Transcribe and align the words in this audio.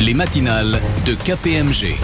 les 0.00 0.14
matinales 0.14 0.80
de 1.06 1.14
KPMG. 1.14 1.94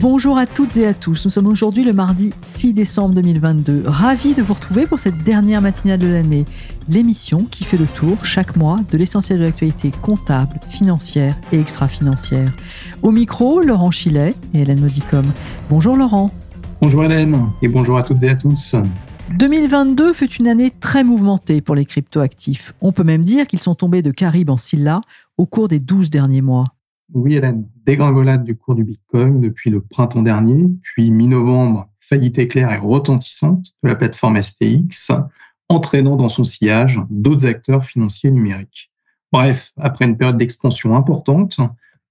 Bonjour 0.00 0.38
à 0.38 0.46
toutes 0.46 0.76
et 0.76 0.86
à 0.86 0.94
tous. 0.94 1.24
Nous 1.24 1.30
sommes 1.30 1.46
aujourd'hui 1.46 1.84
le 1.84 1.92
mardi 1.92 2.32
6 2.40 2.72
décembre 2.72 3.14
2022. 3.14 3.84
Ravi 3.86 4.34
de 4.34 4.42
vous 4.42 4.54
retrouver 4.54 4.86
pour 4.86 4.98
cette 4.98 5.22
dernière 5.22 5.60
matinale 5.60 5.98
de 5.98 6.08
l'année. 6.08 6.44
L'émission 6.88 7.44
qui 7.50 7.64
fait 7.64 7.76
le 7.76 7.86
tour 7.86 8.24
chaque 8.24 8.56
mois 8.56 8.80
de 8.90 8.98
l'essentiel 8.98 9.38
de 9.38 9.44
l'actualité 9.44 9.90
comptable, 10.02 10.58
financière 10.68 11.36
et 11.52 11.60
extra-financière. 11.60 12.52
Au 13.02 13.10
micro, 13.10 13.60
Laurent 13.60 13.90
Chilet 13.90 14.34
et 14.54 14.62
Hélène 14.62 14.80
Modicom. 14.80 15.24
Bonjour 15.68 15.96
Laurent. 15.96 16.30
Bonjour 16.80 17.04
Hélène 17.04 17.50
et 17.60 17.68
bonjour 17.68 17.98
à 17.98 18.02
toutes 18.02 18.22
et 18.22 18.30
à 18.30 18.34
tous. 18.34 18.74
2022 19.34 20.12
fut 20.12 20.30
une 20.34 20.46
année 20.46 20.70
très 20.70 21.04
mouvementée 21.04 21.62
pour 21.62 21.74
les 21.74 21.86
cryptoactifs. 21.86 22.74
On 22.82 22.92
peut 22.92 23.02
même 23.02 23.24
dire 23.24 23.46
qu'ils 23.46 23.60
sont 23.60 23.74
tombés 23.74 24.02
de 24.02 24.10
Caribe 24.10 24.50
en 24.50 24.58
Silla 24.58 25.00
au 25.38 25.46
cours 25.46 25.68
des 25.68 25.78
12 25.78 26.10
derniers 26.10 26.42
mois. 26.42 26.74
Oui, 27.14 27.34
Hélène, 27.34 27.66
dégringolade 27.86 28.44
du 28.44 28.56
cours 28.56 28.74
du 28.74 28.84
Bitcoin 28.84 29.40
depuis 29.40 29.70
le 29.70 29.80
printemps 29.80 30.22
dernier, 30.22 30.68
puis 30.82 31.10
mi-novembre, 31.10 31.88
faillite 31.98 32.38
éclair 32.38 32.70
et 32.72 32.78
retentissante 32.78 33.72
de 33.82 33.88
la 33.88 33.94
plateforme 33.94 34.40
STX, 34.40 35.12
entraînant 35.70 36.16
dans 36.16 36.28
son 36.28 36.44
sillage 36.44 37.00
d'autres 37.08 37.46
acteurs 37.46 37.84
financiers 37.84 38.30
numériques. 38.30 38.90
Bref, 39.32 39.72
après 39.78 40.04
une 40.04 40.18
période 40.18 40.36
d'expansion 40.36 40.94
importante, 40.94 41.58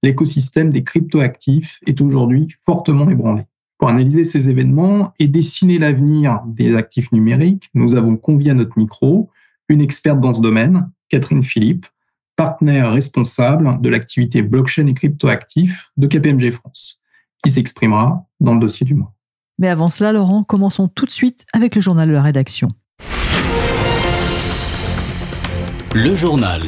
l'écosystème 0.01 0.71
des 0.71 0.84
cryptoactifs 0.84 1.79
est 1.85 2.01
aujourd'hui 2.01 2.48
fortement 2.65 3.09
ébranlé. 3.09 3.43
Pour 3.81 3.90
analyser 3.90 4.23
ces 4.23 4.48
événements 4.48 5.12
et 5.17 5.27
dessiner 5.27 5.80
l'avenir 5.80 6.41
des 6.45 6.76
actifs 6.76 7.12
numériques, 7.12 7.67
nous 7.73 7.95
avons 7.95 8.16
convié 8.16 8.52
à 8.52 8.54
notre 8.54 8.77
micro 8.77 9.31
une 9.70 9.81
experte 9.81 10.20
dans 10.20 10.35
ce 10.35 10.40
domaine, 10.40 10.91
Catherine 11.09 11.44
Philippe, 11.44 11.88
partenaire 12.35 12.91
responsable 12.91 13.82
de 13.82 13.90
l'activité 13.90 14.43
blockchain 14.43 14.85
et 14.85 14.93
cryptoactifs 14.93 15.90
de 15.98 16.05
KPMG 16.05 16.51
France, 16.51 17.01
qui 17.43 17.49
s'exprimera 17.49 18.23
dans 18.40 18.54
le 18.54 18.60
dossier 18.60 18.85
du 18.85 18.93
mois. 18.93 19.15
Mais 19.57 19.68
avant 19.68 19.88
cela, 19.88 20.12
Laurent, 20.12 20.43
commençons 20.43 20.88
tout 20.88 21.07
de 21.07 21.12
suite 21.12 21.48
avec 21.51 21.73
le 21.73 21.82
journal 21.82 22.07
de 22.07 22.13
la 22.13 22.21
rédaction. 22.21 22.70
Le 25.95 26.13
journal. 26.13 26.62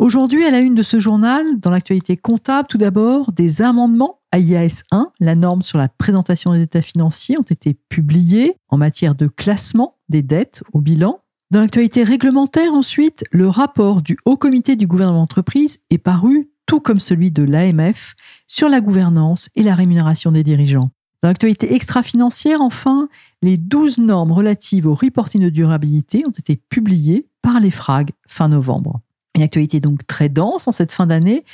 Aujourd'hui, 0.00 0.46
à 0.46 0.50
la 0.50 0.60
une 0.60 0.74
de 0.74 0.82
ce 0.82 0.98
journal, 0.98 1.60
dans 1.60 1.70
l'actualité 1.70 2.16
comptable, 2.16 2.66
tout 2.66 2.78
d'abord, 2.78 3.32
des 3.32 3.60
amendements 3.60 4.20
à 4.32 4.38
IAS 4.38 4.84
1, 4.90 5.12
la 5.20 5.34
norme 5.34 5.60
sur 5.60 5.76
la 5.76 5.90
présentation 5.90 6.54
des 6.54 6.62
états 6.62 6.80
financiers, 6.80 7.38
ont 7.38 7.42
été 7.42 7.74
publiés 7.74 8.56
en 8.70 8.78
matière 8.78 9.14
de 9.14 9.26
classement 9.26 9.98
des 10.08 10.22
dettes 10.22 10.62
au 10.72 10.80
bilan 10.80 11.20
dans 11.50 11.60
l'actualité 11.60 12.02
réglementaire, 12.02 12.72
ensuite, 12.72 13.24
le 13.30 13.48
rapport 13.48 14.00
du 14.00 14.16
Haut 14.24 14.36
Comité 14.36 14.76
du 14.76 14.86
gouvernement 14.86 15.18
d'entreprise 15.18 15.80
est 15.90 15.98
paru, 15.98 16.48
tout 16.64 16.80
comme 16.80 17.00
celui 17.00 17.30
de 17.30 17.42
l'AMF, 17.42 18.14
sur 18.46 18.68
la 18.68 18.80
gouvernance 18.80 19.50
et 19.56 19.64
la 19.64 19.74
rémunération 19.74 20.30
des 20.30 20.44
dirigeants. 20.44 20.92
Dans 21.22 21.28
l'actualité 21.28 21.74
extra-financière, 21.74 22.62
enfin, 22.62 23.08
les 23.42 23.56
12 23.56 23.98
normes 23.98 24.32
relatives 24.32 24.86
au 24.86 24.94
reporting 24.94 25.42
de 25.42 25.50
durabilité 25.50 26.24
ont 26.24 26.30
été 26.30 26.56
publiées 26.56 27.26
par 27.42 27.58
les 27.58 27.72
FRAG 27.72 28.12
fin 28.28 28.48
novembre. 28.48 29.00
Une 29.40 29.44
actualité 29.44 29.80
donc 29.80 30.06
très 30.06 30.28
dense 30.28 30.68
en 30.68 30.72
cette 30.72 30.92
fin 30.92 31.06
d'année, 31.06 31.46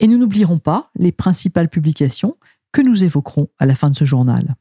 et 0.00 0.08
nous 0.08 0.16
n'oublierons 0.16 0.58
pas 0.58 0.88
les 0.98 1.12
principales 1.12 1.68
publications 1.68 2.36
que 2.72 2.80
nous 2.80 3.04
évoquerons 3.04 3.48
à 3.58 3.66
la 3.66 3.74
fin 3.74 3.90
de 3.90 3.94
ce 3.94 4.06
journal. 4.06 4.54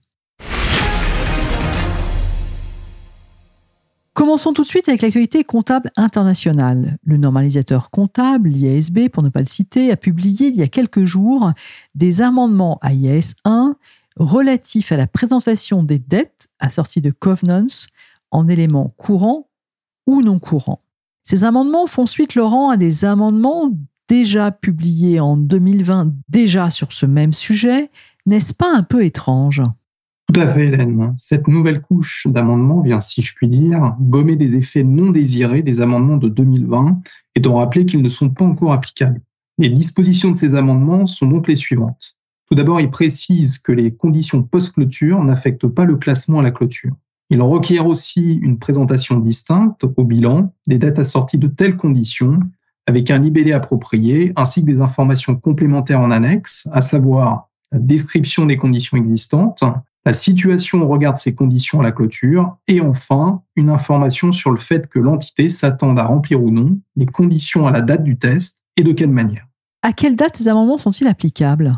Commençons 4.13 4.51
tout 4.51 4.63
de 4.63 4.67
suite 4.67 4.89
avec 4.89 5.01
l'actualité 5.01 5.45
comptable 5.45 5.91
internationale. 5.95 6.97
Le 7.05 7.15
normalisateur 7.15 7.89
comptable, 7.89 8.49
l'IASB 8.49 9.07
pour 9.07 9.23
ne 9.23 9.29
pas 9.29 9.39
le 9.39 9.45
citer, 9.45 9.89
a 9.89 9.95
publié 9.95 10.47
il 10.47 10.55
y 10.57 10.61
a 10.61 10.67
quelques 10.67 11.05
jours 11.05 11.53
des 11.95 12.21
amendements 12.21 12.79
à 12.81 12.91
IAS 12.91 13.35
1 13.45 13.77
relatifs 14.17 14.91
à 14.91 14.97
la 14.97 15.07
présentation 15.07 15.83
des 15.83 15.99
dettes 15.99 16.49
assorties 16.59 16.99
de 16.99 17.11
covenants 17.11 17.87
en 18.31 18.49
éléments 18.49 18.93
courants 18.97 19.47
ou 20.05 20.21
non 20.21 20.39
courants. 20.39 20.81
Ces 21.29 21.43
amendements 21.43 21.87
font 21.87 22.05
suite, 22.05 22.35
Laurent, 22.35 22.69
à 22.69 22.77
des 22.77 23.03
amendements 23.03 23.69
déjà 24.07 24.49
publiés 24.49 25.19
en 25.19 25.35
2020, 25.35 26.13
déjà 26.29 26.69
sur 26.69 26.93
ce 26.93 27.05
même 27.05 27.33
sujet. 27.33 27.91
N'est-ce 28.25 28.53
pas 28.53 28.73
un 28.73 28.81
peu 28.81 29.03
étrange? 29.03 29.61
Tout 30.33 30.39
à 30.39 30.47
fait, 30.47 30.67
Hélène. 30.67 31.13
Cette 31.17 31.49
nouvelle 31.49 31.81
couche 31.81 32.27
d'amendements 32.29 32.79
vient, 32.79 33.01
si 33.01 33.21
je 33.21 33.35
puis 33.35 33.49
dire, 33.49 33.97
gommer 33.99 34.37
des 34.37 34.55
effets 34.55 34.85
non 34.85 35.11
désirés 35.11 35.63
des 35.63 35.81
amendements 35.81 36.15
de 36.15 36.29
2020 36.29 37.01
et 37.35 37.41
d'en 37.41 37.55
rappeler 37.55 37.85
qu'ils 37.85 38.01
ne 38.01 38.07
sont 38.07 38.29
pas 38.29 38.45
encore 38.45 38.71
applicables. 38.71 39.19
Les 39.57 39.67
dispositions 39.67 40.31
de 40.31 40.37
ces 40.37 40.55
amendements 40.55 41.07
sont 41.07 41.27
donc 41.27 41.49
les 41.49 41.57
suivantes. 41.57 42.15
Tout 42.47 42.55
d'abord, 42.55 42.79
il 42.79 42.89
précise 42.89 43.59
que 43.59 43.73
les 43.73 43.93
conditions 43.93 44.43
post-clôture 44.43 45.21
n'affectent 45.25 45.67
pas 45.67 45.83
le 45.83 45.97
classement 45.97 46.39
à 46.39 46.43
la 46.43 46.51
clôture. 46.51 46.95
Il 47.29 47.41
requiert 47.41 47.87
aussi 47.87 48.35
une 48.35 48.57
présentation 48.57 49.19
distincte 49.19 49.85
au 49.97 50.03
bilan 50.03 50.53
des 50.65 50.77
dates 50.77 50.99
assorties 50.99 51.37
de 51.37 51.47
telles 51.47 51.75
conditions 51.75 52.39
avec 52.85 53.11
un 53.11 53.19
libellé 53.19 53.51
approprié 53.51 54.31
ainsi 54.37 54.61
que 54.61 54.67
des 54.67 54.81
informations 54.81 55.35
complémentaires 55.35 55.99
en 55.99 56.09
annexe, 56.09 56.69
à 56.71 56.79
savoir 56.79 57.49
la 57.73 57.79
description 57.79 58.45
des 58.45 58.55
conditions 58.55 58.95
existantes, 58.95 59.63
la 60.05 60.13
situation 60.13 60.81
au 60.81 60.87
regard 60.87 61.15
de 61.15 61.19
ces 61.19 61.35
conditions 61.35 61.81
à 61.81 61.83
la 61.83 61.91
clôture, 61.91 62.55
et 62.69 62.79
enfin 62.79 63.41
une 63.57 63.69
information 63.69 64.31
sur 64.31 64.51
le 64.51 64.57
fait 64.57 64.87
que 64.87 64.99
l'entité 64.99 65.49
s'attend 65.49 65.97
à 65.97 66.05
remplir 66.05 66.41
ou 66.41 66.49
non 66.49 66.79
les 66.95 67.05
conditions 67.05 67.67
à 67.67 67.71
la 67.71 67.81
date 67.81 68.05
du 68.05 68.17
test 68.17 68.63
et 68.77 68.83
de 68.83 68.93
quelle 68.93 69.11
manière. 69.11 69.45
À 69.81 69.91
quelle 69.91 70.15
date 70.15 70.37
ces 70.37 70.47
amendements 70.47 70.77
sont-ils 70.77 71.07
applicables? 71.07 71.73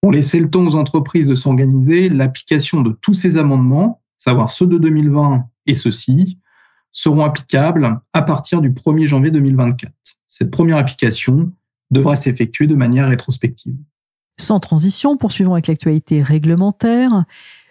Pour 0.00 0.12
laisser 0.12 0.38
le 0.38 0.48
temps 0.48 0.64
aux 0.64 0.76
entreprises 0.76 1.26
de 1.26 1.34
s'organiser, 1.34 2.08
l'application 2.08 2.82
de 2.82 2.96
tous 3.00 3.14
ces 3.14 3.36
amendements, 3.36 4.01
savoir 4.22 4.50
ceux 4.50 4.66
de 4.66 4.78
2020 4.78 5.48
et 5.66 5.74
ceux-ci, 5.74 6.38
seront 6.92 7.24
applicables 7.24 8.00
à 8.12 8.22
partir 8.22 8.60
du 8.60 8.70
1er 8.70 9.06
janvier 9.06 9.32
2024. 9.32 9.92
Cette 10.28 10.50
première 10.52 10.76
application 10.76 11.50
devra 11.90 12.14
s'effectuer 12.14 12.68
de 12.68 12.76
manière 12.76 13.08
rétrospective. 13.08 13.74
Sans 14.38 14.60
transition, 14.60 15.16
poursuivons 15.16 15.54
avec 15.54 15.66
l'actualité 15.66 16.22
réglementaire. 16.22 17.24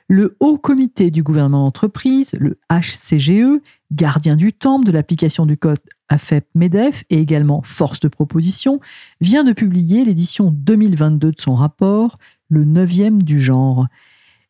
Le 0.10 0.36
Haut 0.42 0.58
Comité 0.58 1.10
du 1.10 1.24
gouvernement 1.24 1.64
d'entreprise, 1.64 2.36
le 2.38 2.60
HCGE, 2.70 3.62
gardien 3.94 4.36
du 4.36 4.52
temple 4.52 4.86
de 4.86 4.92
l'application 4.92 5.46
du 5.46 5.56
code 5.56 5.80
AFEP-MEDEF 6.10 7.06
et 7.10 7.20
également 7.20 7.62
force 7.62 8.02
de 8.02 8.10
proposition, 8.10 8.82
vient 9.22 9.46
de 9.46 9.54
publier 9.54 10.04
l'édition 10.04 10.52
2022 10.52 11.32
de 11.32 11.40
son 11.40 11.56
rapport, 11.56 12.18
le 12.50 12.66
neuvième 12.66 13.24
du 13.24 13.40
genre. 13.40 13.88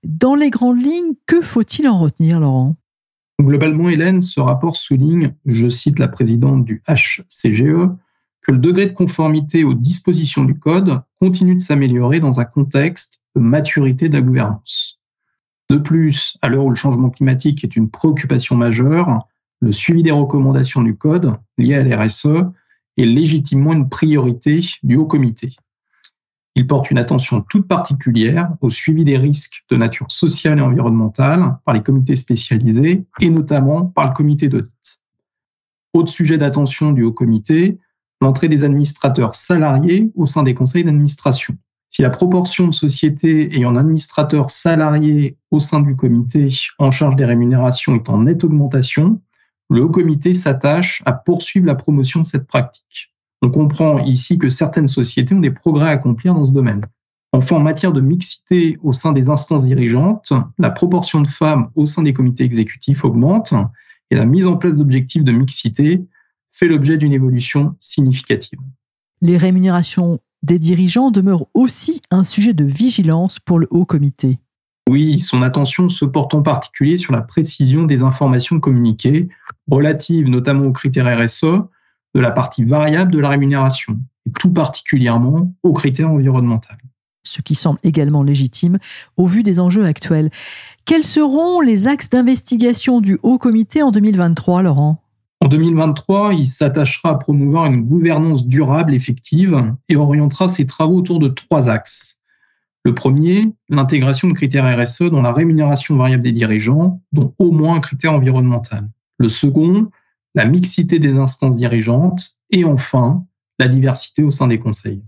Dans 0.03 0.35
les 0.35 0.49
grandes 0.49 0.81
lignes, 0.81 1.13
que 1.27 1.41
faut-il 1.41 1.87
en 1.87 1.99
retenir, 1.99 2.39
Laurent? 2.39 2.75
Globalement, 3.39 3.89
Hélène, 3.89 4.21
ce 4.21 4.39
rapport 4.39 4.75
souligne, 4.75 5.35
je 5.45 5.67
cite 5.67 5.99
la 5.99 6.07
présidente 6.07 6.65
du 6.65 6.83
HCGE, 6.87 7.89
que 8.41 8.51
le 8.51 8.57
degré 8.57 8.87
de 8.87 8.93
conformité 8.93 9.63
aux 9.63 9.73
dispositions 9.73 10.43
du 10.43 10.57
code 10.57 11.01
continue 11.19 11.55
de 11.55 11.61
s'améliorer 11.61 12.19
dans 12.19 12.39
un 12.39 12.45
contexte 12.45 13.21
de 13.35 13.41
maturité 13.41 14.09
de 14.09 14.15
la 14.15 14.21
gouvernance. 14.21 14.99
De 15.69 15.77
plus, 15.77 16.37
à 16.41 16.49
l'heure 16.49 16.65
où 16.65 16.69
le 16.69 16.75
changement 16.75 17.09
climatique 17.09 17.63
est 17.63 17.75
une 17.75 17.89
préoccupation 17.89 18.55
majeure, 18.55 19.27
le 19.61 19.71
suivi 19.71 20.03
des 20.03 20.11
recommandations 20.11 20.81
du 20.81 20.97
Code 20.97 21.37
liées 21.57 21.75
à 21.75 21.83
l'RSE 21.83 22.43
est 22.97 23.05
légitimement 23.05 23.73
une 23.73 23.87
priorité 23.87 24.59
du 24.83 24.95
Haut 24.95 25.05
Comité. 25.05 25.55
Il 26.55 26.67
porte 26.67 26.91
une 26.91 26.97
attention 26.97 27.41
toute 27.41 27.67
particulière 27.67 28.53
au 28.59 28.69
suivi 28.69 29.05
des 29.05 29.17
risques 29.17 29.63
de 29.69 29.77
nature 29.77 30.11
sociale 30.11 30.59
et 30.59 30.61
environnementale 30.61 31.57
par 31.65 31.73
les 31.73 31.81
comités 31.81 32.17
spécialisés 32.17 33.05
et 33.21 33.29
notamment 33.29 33.85
par 33.85 34.07
le 34.07 34.13
comité 34.13 34.49
d'audit. 34.49 34.99
Autre 35.93 36.11
sujet 36.11 36.37
d'attention 36.37 36.91
du 36.91 37.03
Haut 37.03 37.13
Comité, 37.13 37.79
l'entrée 38.21 38.49
des 38.49 38.63
administrateurs 38.63 39.35
salariés 39.35 40.11
au 40.15 40.25
sein 40.25 40.43
des 40.43 40.53
conseils 40.53 40.83
d'administration. 40.83 41.57
Si 41.87 42.01
la 42.01 42.09
proportion 42.09 42.67
de 42.67 42.73
sociétés 42.73 43.53
ayant 43.55 43.75
un 43.75 43.77
administrateur 43.77 44.49
salarié 44.49 45.37
au 45.51 45.59
sein 45.59 45.81
du 45.81 45.97
comité 45.97 46.47
en 46.79 46.91
charge 46.91 47.17
des 47.17 47.25
rémunérations 47.25 47.95
est 47.95 48.09
en 48.09 48.23
nette 48.23 48.45
augmentation, 48.45 49.21
le 49.69 49.83
haut 49.83 49.89
comité 49.89 50.33
s'attache 50.33 51.01
à 51.05 51.11
poursuivre 51.11 51.65
la 51.65 51.75
promotion 51.75 52.21
de 52.21 52.27
cette 52.27 52.47
pratique. 52.47 53.10
On 53.41 53.49
comprend 53.49 53.99
ici 53.99 54.37
que 54.37 54.49
certaines 54.49 54.87
sociétés 54.87 55.33
ont 55.33 55.39
des 55.39 55.51
progrès 55.51 55.87
à 55.87 55.91
accomplir 55.91 56.33
dans 56.33 56.45
ce 56.45 56.51
domaine. 56.51 56.85
Enfin, 57.33 57.55
en 57.55 57.61
matière 57.61 57.93
de 57.93 58.01
mixité 58.01 58.77
au 58.83 58.93
sein 58.93 59.13
des 59.13 59.29
instances 59.29 59.65
dirigeantes, 59.65 60.33
la 60.59 60.69
proportion 60.69 61.21
de 61.21 61.27
femmes 61.27 61.69
au 61.75 61.85
sein 61.85 62.03
des 62.03 62.13
comités 62.13 62.43
exécutifs 62.43 63.05
augmente 63.05 63.53
et 64.09 64.15
la 64.15 64.25
mise 64.25 64.45
en 64.45 64.57
place 64.57 64.77
d'objectifs 64.77 65.23
de 65.23 65.31
mixité 65.31 66.05
fait 66.51 66.67
l'objet 66.67 66.97
d'une 66.97 67.13
évolution 67.13 67.75
significative. 67.79 68.59
Les 69.21 69.37
rémunérations 69.37 70.19
des 70.43 70.59
dirigeants 70.59 71.11
demeure 71.11 71.45
aussi 71.53 72.01
un 72.11 72.23
sujet 72.23 72.53
de 72.53 72.65
vigilance 72.65 73.39
pour 73.39 73.59
le 73.59 73.67
haut 73.69 73.85
comité. 73.85 74.39
Oui, 74.89 75.19
son 75.19 75.41
attention 75.41 75.87
se 75.87 76.03
porte 76.03 76.33
en 76.33 76.41
particulier 76.41 76.97
sur 76.97 77.13
la 77.13 77.21
précision 77.21 77.85
des 77.85 78.01
informations 78.01 78.59
communiquées, 78.59 79.29
relatives 79.69 80.27
notamment 80.27 80.65
aux 80.65 80.71
critères 80.73 81.17
RSE 81.17 81.45
de 82.13 82.21
la 82.21 82.31
partie 82.31 82.65
variable 82.65 83.11
de 83.11 83.19
la 83.19 83.29
rémunération, 83.29 83.99
et 84.27 84.31
tout 84.39 84.51
particulièrement 84.51 85.53
aux 85.63 85.73
critères 85.73 86.11
environnementaux. 86.11 86.73
Ce 87.23 87.41
qui 87.41 87.55
semble 87.55 87.79
également 87.83 88.23
légitime 88.23 88.79
au 89.15 89.27
vu 89.27 89.43
des 89.43 89.59
enjeux 89.59 89.85
actuels. 89.85 90.31
Quels 90.85 91.03
seront 91.03 91.61
les 91.61 91.87
axes 91.87 92.09
d'investigation 92.09 92.99
du 92.99 93.19
Haut 93.21 93.37
Comité 93.37 93.83
en 93.83 93.91
2023, 93.91 94.63
Laurent? 94.63 95.01
En 95.39 95.47
2023, 95.47 96.33
il 96.33 96.45
s'attachera 96.45 97.11
à 97.11 97.15
promouvoir 97.15 97.65
une 97.65 97.83
gouvernance 97.83 98.47
durable 98.47 98.93
effective 98.93 99.73
et 99.89 99.95
orientera 99.95 100.47
ses 100.47 100.65
travaux 100.65 100.97
autour 100.97 101.19
de 101.19 101.29
trois 101.29 101.69
axes. 101.69 102.19
Le 102.83 102.95
premier, 102.95 103.51
l'intégration 103.69 104.27
de 104.27 104.33
critères 104.33 104.65
RSE 104.79 105.03
dans 105.03 105.21
la 105.21 105.31
rémunération 105.31 105.95
variable 105.97 106.23
des 106.23 106.31
dirigeants, 106.31 107.01
dont 107.11 107.33
au 107.37 107.51
moins 107.51 107.75
un 107.75 107.79
critère 107.79 108.13
environnemental. 108.13 108.89
Le 109.19 109.29
second, 109.29 109.89
la 110.35 110.45
mixité 110.45 110.99
des 110.99 111.17
instances 111.17 111.57
dirigeantes. 111.57 112.37
Et 112.49 112.65
enfin, 112.65 113.25
la 113.59 113.67
diversité 113.67 114.23
au 114.23 114.31
sein 114.31 114.47
des 114.47 114.59
conseils. 114.59 115.03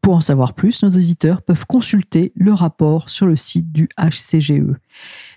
Pour 0.00 0.14
en 0.14 0.20
savoir 0.20 0.54
plus, 0.54 0.82
nos 0.82 0.90
auditeurs 0.90 1.42
peuvent 1.42 1.66
consulter 1.66 2.32
le 2.34 2.52
rapport 2.52 3.10
sur 3.10 3.26
le 3.26 3.36
site 3.36 3.72
du 3.72 3.88
HCGE. 3.98 4.78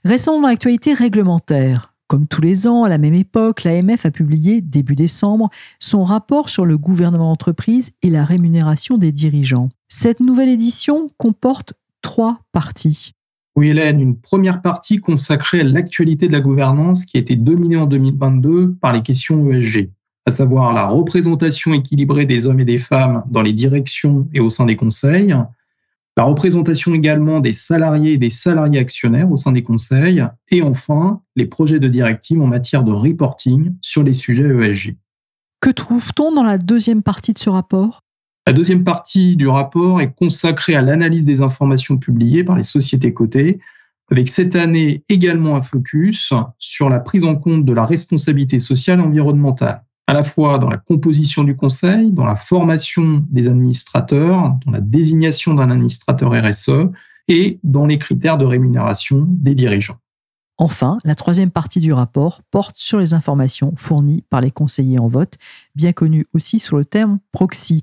Restons 0.05 0.41
dans 0.41 0.47
l'actualité 0.47 0.93
réglementaire. 0.93 1.93
Comme 2.07 2.27
tous 2.27 2.41
les 2.41 2.67
ans, 2.67 2.83
à 2.83 2.89
la 2.89 2.99
même 2.99 3.15
époque, 3.15 3.63
l'AMF 3.63 4.05
a 4.05 4.11
publié, 4.11 4.61
début 4.61 4.95
décembre, 4.95 5.49
son 5.79 6.03
rapport 6.03 6.49
sur 6.49 6.65
le 6.65 6.77
gouvernement 6.77 7.29
d'entreprise 7.29 7.91
et 8.03 8.11
la 8.11 8.23
rémunération 8.23 8.97
des 8.97 9.11
dirigeants. 9.11 9.69
Cette 9.89 10.19
nouvelle 10.19 10.49
édition 10.49 11.11
comporte 11.17 11.73
trois 12.01 12.39
parties. 12.51 13.13
Oui, 13.55 13.69
Hélène, 13.69 14.01
une 14.01 14.19
première 14.19 14.61
partie 14.61 14.97
consacrée 14.97 15.61
à 15.61 15.63
l'actualité 15.63 16.27
de 16.27 16.33
la 16.33 16.41
gouvernance 16.41 17.05
qui 17.05 17.15
a 17.15 17.21
été 17.21 17.37
dominée 17.37 17.77
en 17.77 17.85
2022 17.85 18.75
par 18.81 18.91
les 18.91 19.01
questions 19.01 19.49
ESG, 19.49 19.91
à 20.25 20.31
savoir 20.31 20.73
la 20.73 20.87
représentation 20.87 21.73
équilibrée 21.73 22.25
des 22.25 22.47
hommes 22.47 22.59
et 22.59 22.65
des 22.65 22.79
femmes 22.79 23.23
dans 23.29 23.41
les 23.41 23.53
directions 23.53 24.27
et 24.33 24.41
au 24.41 24.49
sein 24.49 24.65
des 24.65 24.75
conseils, 24.75 25.33
la 26.17 26.23
représentation 26.23 26.93
également 26.93 27.41
des 27.41 27.51
salariés 27.51 28.13
et 28.13 28.17
des 28.17 28.29
salariés 28.29 28.79
actionnaires 28.79 29.29
au 29.29 29.35
sein 29.35 29.51
des 29.51 29.63
conseils, 29.63 30.23
et 30.49 30.61
enfin 30.61 31.21
les 31.35 31.45
projets 31.45 31.79
de 31.79 31.89
directive 31.89 32.41
en 32.41 32.47
matière 32.47 32.83
de 32.83 32.91
reporting 32.91 33.75
sur 33.81 34.03
les 34.03 34.13
sujets 34.13 34.47
ESG. 34.47 34.95
Que 35.59 35.69
trouve-t-on 35.69 36.31
dans 36.31 36.43
la 36.43 36.57
deuxième 36.57 37.03
partie 37.03 37.33
de 37.33 37.39
ce 37.39 37.49
rapport? 37.49 38.04
La 38.47 38.53
deuxième 38.53 38.83
partie 38.83 39.35
du 39.35 39.47
rapport 39.47 40.01
est 40.01 40.13
consacrée 40.13 40.75
à 40.75 40.81
l'analyse 40.81 41.25
des 41.25 41.41
informations 41.41 41.97
publiées 41.97 42.43
par 42.43 42.55
les 42.55 42.63
sociétés 42.63 43.13
cotées, 43.13 43.59
avec 44.11 44.27
cette 44.27 44.55
année 44.55 45.03
également 45.09 45.55
un 45.55 45.61
focus 45.61 46.31
sur 46.59 46.89
la 46.89 46.99
prise 46.99 47.23
en 47.23 47.35
compte 47.35 47.65
de 47.65 47.73
la 47.73 47.85
responsabilité 47.85 48.59
sociale 48.59 48.99
et 48.99 49.03
environnementale 49.03 49.83
à 50.07 50.13
la 50.13 50.23
fois 50.23 50.59
dans 50.59 50.69
la 50.69 50.77
composition 50.77 51.43
du 51.43 51.55
conseil, 51.55 52.11
dans 52.11 52.25
la 52.25 52.35
formation 52.35 53.25
des 53.29 53.47
administrateurs, 53.47 54.53
dans 54.65 54.71
la 54.71 54.81
désignation 54.81 55.53
d'un 55.55 55.71
administrateur 55.71 56.31
RSE 56.31 56.91
et 57.27 57.59
dans 57.63 57.85
les 57.85 57.97
critères 57.97 58.37
de 58.37 58.45
rémunération 58.45 59.25
des 59.27 59.55
dirigeants. 59.55 59.97
Enfin, 60.57 60.99
la 61.03 61.15
troisième 61.15 61.51
partie 61.51 61.79
du 61.79 61.91
rapport 61.91 62.41
porte 62.49 62.77
sur 62.77 62.99
les 62.99 63.13
informations 63.13 63.73
fournies 63.75 64.23
par 64.29 64.41
les 64.41 64.51
conseillers 64.51 64.99
en 64.99 65.07
vote, 65.07 65.33
bien 65.75 65.91
connus 65.91 66.27
aussi 66.33 66.59
sous 66.59 66.77
le 66.77 66.85
terme 66.85 67.19
proxy. 67.31 67.81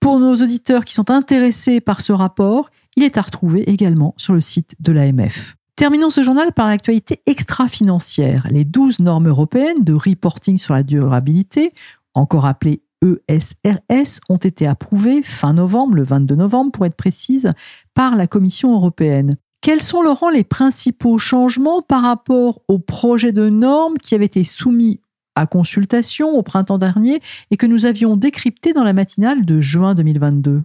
Pour 0.00 0.20
nos 0.20 0.34
auditeurs 0.34 0.84
qui 0.84 0.94
sont 0.94 1.10
intéressés 1.10 1.80
par 1.80 2.00
ce 2.00 2.12
rapport, 2.12 2.70
il 2.96 3.02
est 3.02 3.16
à 3.16 3.22
retrouver 3.22 3.68
également 3.70 4.14
sur 4.16 4.32
le 4.32 4.40
site 4.40 4.74
de 4.80 4.92
l'AMF. 4.92 5.56
Terminons 5.76 6.10
ce 6.10 6.22
journal 6.22 6.52
par 6.52 6.66
l'actualité 6.66 7.20
extra-financière. 7.26 8.48
Les 8.50 8.64
12 8.64 9.00
normes 9.00 9.28
européennes 9.28 9.84
de 9.84 9.92
reporting 9.92 10.58
sur 10.58 10.74
la 10.74 10.82
durabilité, 10.82 11.72
encore 12.14 12.46
appelées 12.46 12.82
ESRS, 13.02 14.20
ont 14.28 14.38
été 14.38 14.66
approuvées 14.66 15.22
fin 15.22 15.52
novembre, 15.52 15.94
le 15.94 16.02
22 16.02 16.34
novembre 16.34 16.72
pour 16.72 16.86
être 16.86 16.96
précise, 16.96 17.52
par 17.94 18.16
la 18.16 18.26
Commission 18.26 18.72
européenne. 18.74 19.36
Quels 19.60 19.82
sont, 19.82 20.02
Laurent, 20.02 20.30
les 20.30 20.44
principaux 20.44 21.18
changements 21.18 21.82
par 21.82 22.02
rapport 22.02 22.60
au 22.68 22.78
projet 22.78 23.32
de 23.32 23.48
normes 23.48 23.98
qui 23.98 24.14
avait 24.14 24.24
été 24.24 24.44
soumis 24.44 25.00
à 25.38 25.46
consultation 25.46 26.30
au 26.30 26.42
printemps 26.42 26.78
dernier 26.78 27.20
et 27.50 27.56
que 27.56 27.66
nous 27.66 27.86
avions 27.86 28.16
décrypté 28.16 28.72
dans 28.72 28.84
la 28.84 28.92
matinale 28.92 29.44
de 29.44 29.60
juin 29.60 29.94
2022 29.94 30.62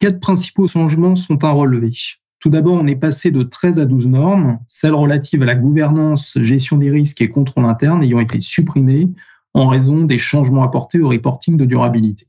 Quatre 0.00 0.20
principaux 0.20 0.66
changements 0.66 1.14
sont 1.14 1.44
à 1.44 1.50
relever. 1.50 1.92
Tout 2.40 2.50
d'abord, 2.50 2.74
on 2.74 2.86
est 2.86 2.96
passé 2.96 3.30
de 3.30 3.42
13 3.42 3.80
à 3.80 3.86
12 3.86 4.06
normes, 4.08 4.58
celles 4.66 4.94
relatives 4.94 5.42
à 5.42 5.46
la 5.46 5.54
gouvernance, 5.54 6.38
gestion 6.40 6.76
des 6.76 6.90
risques 6.90 7.22
et 7.22 7.28
contrôle 7.28 7.64
interne 7.64 8.02
ayant 8.02 8.18
été 8.18 8.40
supprimées 8.40 9.10
en 9.54 9.68
raison 9.68 10.04
des 10.04 10.18
changements 10.18 10.62
apportés 10.62 11.00
au 11.00 11.08
reporting 11.08 11.56
de 11.56 11.64
durabilité. 11.64 12.26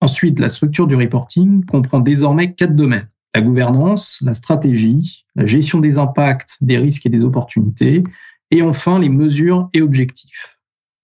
Ensuite, 0.00 0.38
la 0.38 0.48
structure 0.48 0.86
du 0.86 0.94
reporting 0.94 1.64
comprend 1.64 2.00
désormais 2.00 2.54
quatre 2.54 2.76
domaines. 2.76 3.08
La 3.34 3.40
gouvernance, 3.40 4.22
la 4.24 4.34
stratégie, 4.34 5.24
la 5.34 5.44
gestion 5.44 5.80
des 5.80 5.98
impacts, 5.98 6.56
des 6.60 6.78
risques 6.78 7.04
et 7.06 7.10
des 7.10 7.22
opportunités, 7.22 8.04
et 8.50 8.62
enfin 8.62 8.98
les 8.98 9.08
mesures 9.08 9.68
et 9.74 9.82
objectifs. 9.82 10.57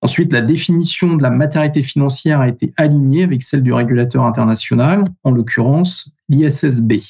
Ensuite, 0.05 0.35
la 0.35 0.43
définition 0.43 1.17
de 1.17 1.23
la 1.23 1.31
matérialité 1.31 1.83
financière 1.83 2.41
a 2.41 2.49
été 2.49 2.75
alignée 2.77 3.23
avec 3.23 3.43
celle 3.43 3.63
du 3.63 3.73
régulateur 3.73 4.27
international, 4.27 5.03
en 5.25 5.31
l'occurrence 5.31 6.13
l'ISSB. 6.29 7.01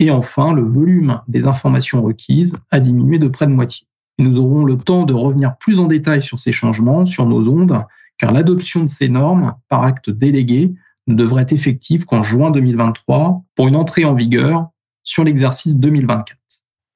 Et 0.00 0.10
enfin, 0.10 0.52
le 0.52 0.62
volume 0.62 1.20
des 1.28 1.46
informations 1.46 2.02
requises 2.02 2.56
a 2.72 2.80
diminué 2.80 3.20
de 3.20 3.28
près 3.28 3.46
de 3.46 3.52
moitié. 3.52 3.86
nous 4.18 4.40
aurons 4.40 4.64
le 4.64 4.76
temps 4.76 5.04
de 5.04 5.14
revenir 5.14 5.56
plus 5.58 5.78
en 5.78 5.86
détail 5.86 6.22
sur 6.22 6.40
ces 6.40 6.50
changements, 6.50 7.06
sur 7.06 7.24
nos 7.24 7.48
ondes, 7.48 7.84
car 8.18 8.32
l'adoption 8.32 8.82
de 8.82 8.88
ces 8.88 9.08
normes 9.08 9.54
par 9.68 9.84
acte 9.84 10.10
délégué 10.10 10.74
ne 11.06 11.14
devrait 11.14 11.42
être 11.42 11.52
effective 11.52 12.04
qu'en 12.04 12.24
juin 12.24 12.50
2023 12.50 13.44
pour 13.54 13.68
une 13.68 13.76
entrée 13.76 14.04
en 14.04 14.14
vigueur 14.14 14.68
sur 15.04 15.22
l'exercice 15.22 15.78
2024. 15.78 16.36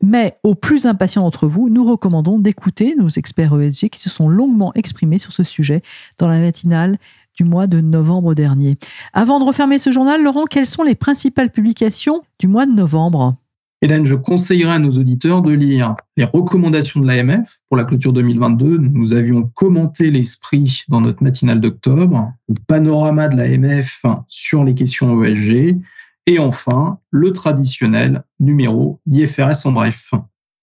Mais 0.05 0.37
aux 0.43 0.55
plus 0.55 0.85
impatients 0.85 1.23
d'entre 1.23 1.47
vous, 1.47 1.71
nous 1.71 1.83
recommandons 1.83 2.39
d'écouter 2.39 2.95
nos 2.99 3.09
experts 3.09 3.59
ESG 3.59 3.89
qui 3.89 4.01
se 4.01 4.11
sont 4.11 4.29
longuement 4.29 4.71
exprimés 4.75 5.17
sur 5.17 5.33
ce 5.33 5.45
sujet 5.45 5.81
dans 6.19 6.29
la 6.29 6.41
matinale 6.41 6.99
du 7.35 7.43
mois 7.43 7.67
de 7.67 7.81
novembre 7.81 8.35
dernier. 8.35 8.77
Avant 9.15 9.41
de 9.41 9.45
refermer 9.45 9.79
ce 9.79 9.91
journal, 9.91 10.23
Laurent, 10.23 10.45
quelles 10.45 10.67
sont 10.67 10.83
les 10.83 10.95
principales 10.95 11.51
publications 11.51 12.21
du 12.39 12.49
mois 12.49 12.67
de 12.67 12.73
novembre? 12.73 13.37
Hélène, 13.81 14.05
je 14.05 14.15
conseillerais 14.15 14.75
à 14.75 14.79
nos 14.79 14.91
auditeurs 14.91 15.41
de 15.41 15.53
lire 15.53 15.97
les 16.19 16.25
recommandations 16.25 17.01
de 17.01 17.07
l'AMF 17.07 17.61
pour 17.69 17.79
la 17.79 17.85
clôture 17.85 18.13
2022. 18.13 18.77
Nous 18.77 19.15
avions 19.15 19.51
commenté 19.55 20.11
l'esprit 20.11 20.83
dans 20.89 21.01
notre 21.01 21.23
matinale 21.23 21.63
d'octobre, 21.63 22.31
le 22.49 22.55
panorama 22.67 23.29
de 23.29 23.37
l'AMF 23.37 24.03
sur 24.29 24.65
les 24.65 24.75
questions 24.75 25.25
ESG 25.25 25.79
et 26.27 26.39
enfin 26.39 26.99
le 27.11 27.33
traditionnel 27.33 28.25
numéro 28.41 29.01
d'IFRS 29.07 29.67
en 29.67 29.73
bref. 29.73 30.11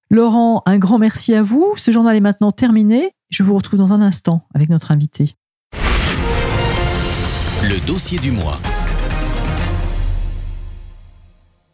Laurent, 0.09 0.61
un 0.65 0.77
grand 0.77 0.99
merci 0.99 1.33
à 1.33 1.41
vous. 1.43 1.73
Ce 1.77 1.91
journal 1.91 2.15
est 2.15 2.21
maintenant 2.21 2.51
terminé. 2.51 3.11
Je 3.29 3.43
vous 3.43 3.55
retrouve 3.55 3.79
dans 3.79 3.93
un 3.93 4.01
instant 4.01 4.45
avec 4.53 4.69
notre 4.69 4.91
invité. 4.91 5.35
Le 7.63 7.85
dossier 7.85 8.19
du 8.19 8.31
mois. 8.31 8.59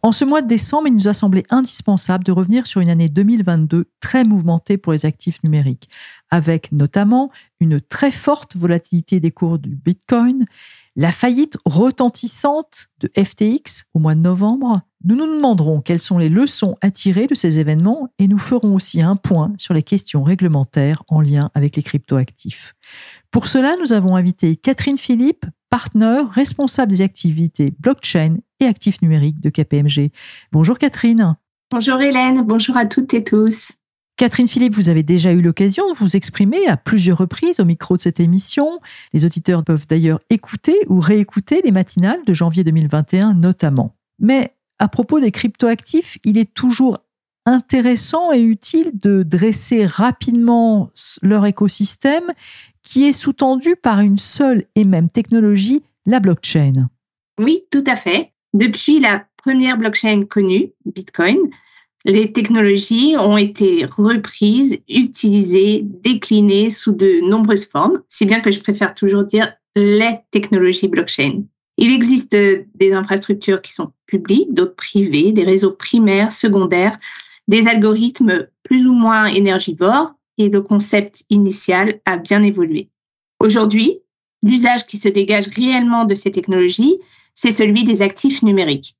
En 0.02 0.12
ce 0.12 0.24
mois 0.24 0.42
de 0.42 0.48
décembre, 0.48 0.88
il 0.88 0.94
nous 0.94 1.08
a 1.08 1.14
semblé 1.14 1.44
indispensable 1.50 2.24
de 2.24 2.30
revenir 2.32 2.66
sur 2.66 2.80
une 2.80 2.90
année 2.90 3.08
2022 3.08 3.86
très 4.00 4.24
mouvementée 4.24 4.78
pour 4.78 4.92
les 4.92 5.06
actifs 5.06 5.42
numériques, 5.42 5.88
avec 6.30 6.70
notamment 6.70 7.30
une 7.60 7.80
très 7.80 8.12
forte 8.12 8.56
volatilité 8.56 9.18
des 9.18 9.32
cours 9.32 9.58
du 9.58 9.74
Bitcoin, 9.74 10.46
la 10.94 11.12
faillite 11.12 11.56
retentissante 11.64 12.88
de 13.00 13.10
FTX 13.16 13.84
au 13.94 13.98
mois 13.98 14.14
de 14.14 14.20
novembre. 14.20 14.82
Nous 15.04 15.14
nous 15.14 15.26
demanderons 15.26 15.80
quelles 15.80 16.00
sont 16.00 16.18
les 16.18 16.28
leçons 16.28 16.76
à 16.80 16.90
tirer 16.90 17.26
de 17.28 17.34
ces 17.34 17.60
événements 17.60 18.08
et 18.18 18.26
nous 18.26 18.38
ferons 18.38 18.74
aussi 18.74 19.00
un 19.00 19.14
point 19.14 19.52
sur 19.58 19.74
les 19.74 19.84
questions 19.84 20.24
réglementaires 20.24 21.04
en 21.08 21.20
lien 21.20 21.50
avec 21.54 21.76
les 21.76 21.84
cryptoactifs. 21.84 22.74
Pour 23.30 23.46
cela, 23.46 23.76
nous 23.80 23.92
avons 23.92 24.16
invité 24.16 24.56
Catherine 24.56 24.96
Philippe, 24.96 25.46
partenaire 25.70 26.30
responsable 26.30 26.92
des 26.92 27.02
activités 27.02 27.72
blockchain 27.78 28.36
et 28.60 28.66
actifs 28.66 29.02
numériques 29.02 29.40
de 29.40 29.50
KPMG. 29.50 30.10
Bonjour 30.52 30.78
Catherine. 30.78 31.36
Bonjour 31.70 32.00
Hélène, 32.00 32.42
bonjour 32.42 32.76
à 32.76 32.86
toutes 32.86 33.12
et 33.14 33.24
tous. 33.24 33.72
Catherine 34.16 34.48
Philippe, 34.48 34.74
vous 34.74 34.88
avez 34.88 35.04
déjà 35.04 35.32
eu 35.32 35.40
l'occasion 35.40 35.88
de 35.92 35.96
vous 35.96 36.16
exprimer 36.16 36.66
à 36.66 36.76
plusieurs 36.76 37.18
reprises 37.18 37.60
au 37.60 37.64
micro 37.64 37.96
de 37.96 38.00
cette 38.00 38.18
émission. 38.18 38.80
Les 39.12 39.24
auditeurs 39.24 39.62
peuvent 39.62 39.86
d'ailleurs 39.86 40.18
écouter 40.28 40.76
ou 40.88 40.98
réécouter 40.98 41.62
les 41.62 41.70
matinales 41.70 42.24
de 42.26 42.32
janvier 42.32 42.64
2021 42.64 43.34
notamment. 43.34 43.94
Mais 44.18 44.54
à 44.80 44.88
propos 44.88 45.20
des 45.20 45.30
cryptoactifs, 45.30 46.18
il 46.24 46.36
est 46.36 46.52
toujours 46.52 46.98
intéressant 47.46 48.32
et 48.32 48.40
utile 48.40 48.90
de 48.94 49.22
dresser 49.22 49.86
rapidement 49.86 50.90
leur 51.22 51.46
écosystème 51.46 52.32
qui 52.82 53.06
est 53.06 53.12
sous-tendu 53.12 53.76
par 53.76 54.00
une 54.00 54.18
seule 54.18 54.64
et 54.74 54.84
même 54.84 55.10
technologie, 55.10 55.82
la 56.06 56.20
blockchain. 56.20 56.88
Oui, 57.38 57.62
tout 57.70 57.84
à 57.86 57.96
fait. 57.96 58.32
Depuis 58.54 58.98
la 58.98 59.26
première 59.36 59.78
blockchain 59.78 60.24
connue, 60.24 60.72
Bitcoin, 60.86 61.38
les 62.04 62.32
technologies 62.32 63.14
ont 63.18 63.36
été 63.36 63.84
reprises, 63.84 64.78
utilisées, 64.88 65.82
déclinées 65.84 66.70
sous 66.70 66.92
de 66.92 67.20
nombreuses 67.28 67.66
formes, 67.66 68.02
si 68.08 68.24
bien 68.24 68.40
que 68.40 68.50
je 68.50 68.60
préfère 68.60 68.94
toujours 68.94 69.24
dire 69.24 69.52
les 69.76 70.18
technologies 70.30 70.88
blockchain. 70.88 71.42
Il 71.76 71.92
existe 71.92 72.32
des 72.32 72.92
infrastructures 72.92 73.62
qui 73.62 73.72
sont 73.72 73.92
publiques, 74.06 74.52
d'autres 74.52 74.74
privées, 74.74 75.32
des 75.32 75.44
réseaux 75.44 75.70
primaires, 75.70 76.32
secondaires, 76.32 76.98
des 77.46 77.68
algorithmes 77.68 78.48
plus 78.64 78.86
ou 78.86 78.92
moins 78.92 79.26
énergivores, 79.26 80.14
et 80.38 80.48
le 80.48 80.60
concept 80.60 81.24
initial 81.30 82.00
a 82.04 82.16
bien 82.16 82.42
évolué. 82.42 82.88
Aujourd'hui, 83.40 83.98
l'usage 84.42 84.86
qui 84.86 84.96
se 84.96 85.08
dégage 85.08 85.48
réellement 85.48 86.04
de 86.04 86.14
ces 86.14 86.32
technologies, 86.32 86.98
c'est 87.34 87.50
celui 87.50 87.84
des 87.84 88.02
actifs 88.02 88.42
numériques 88.42 88.96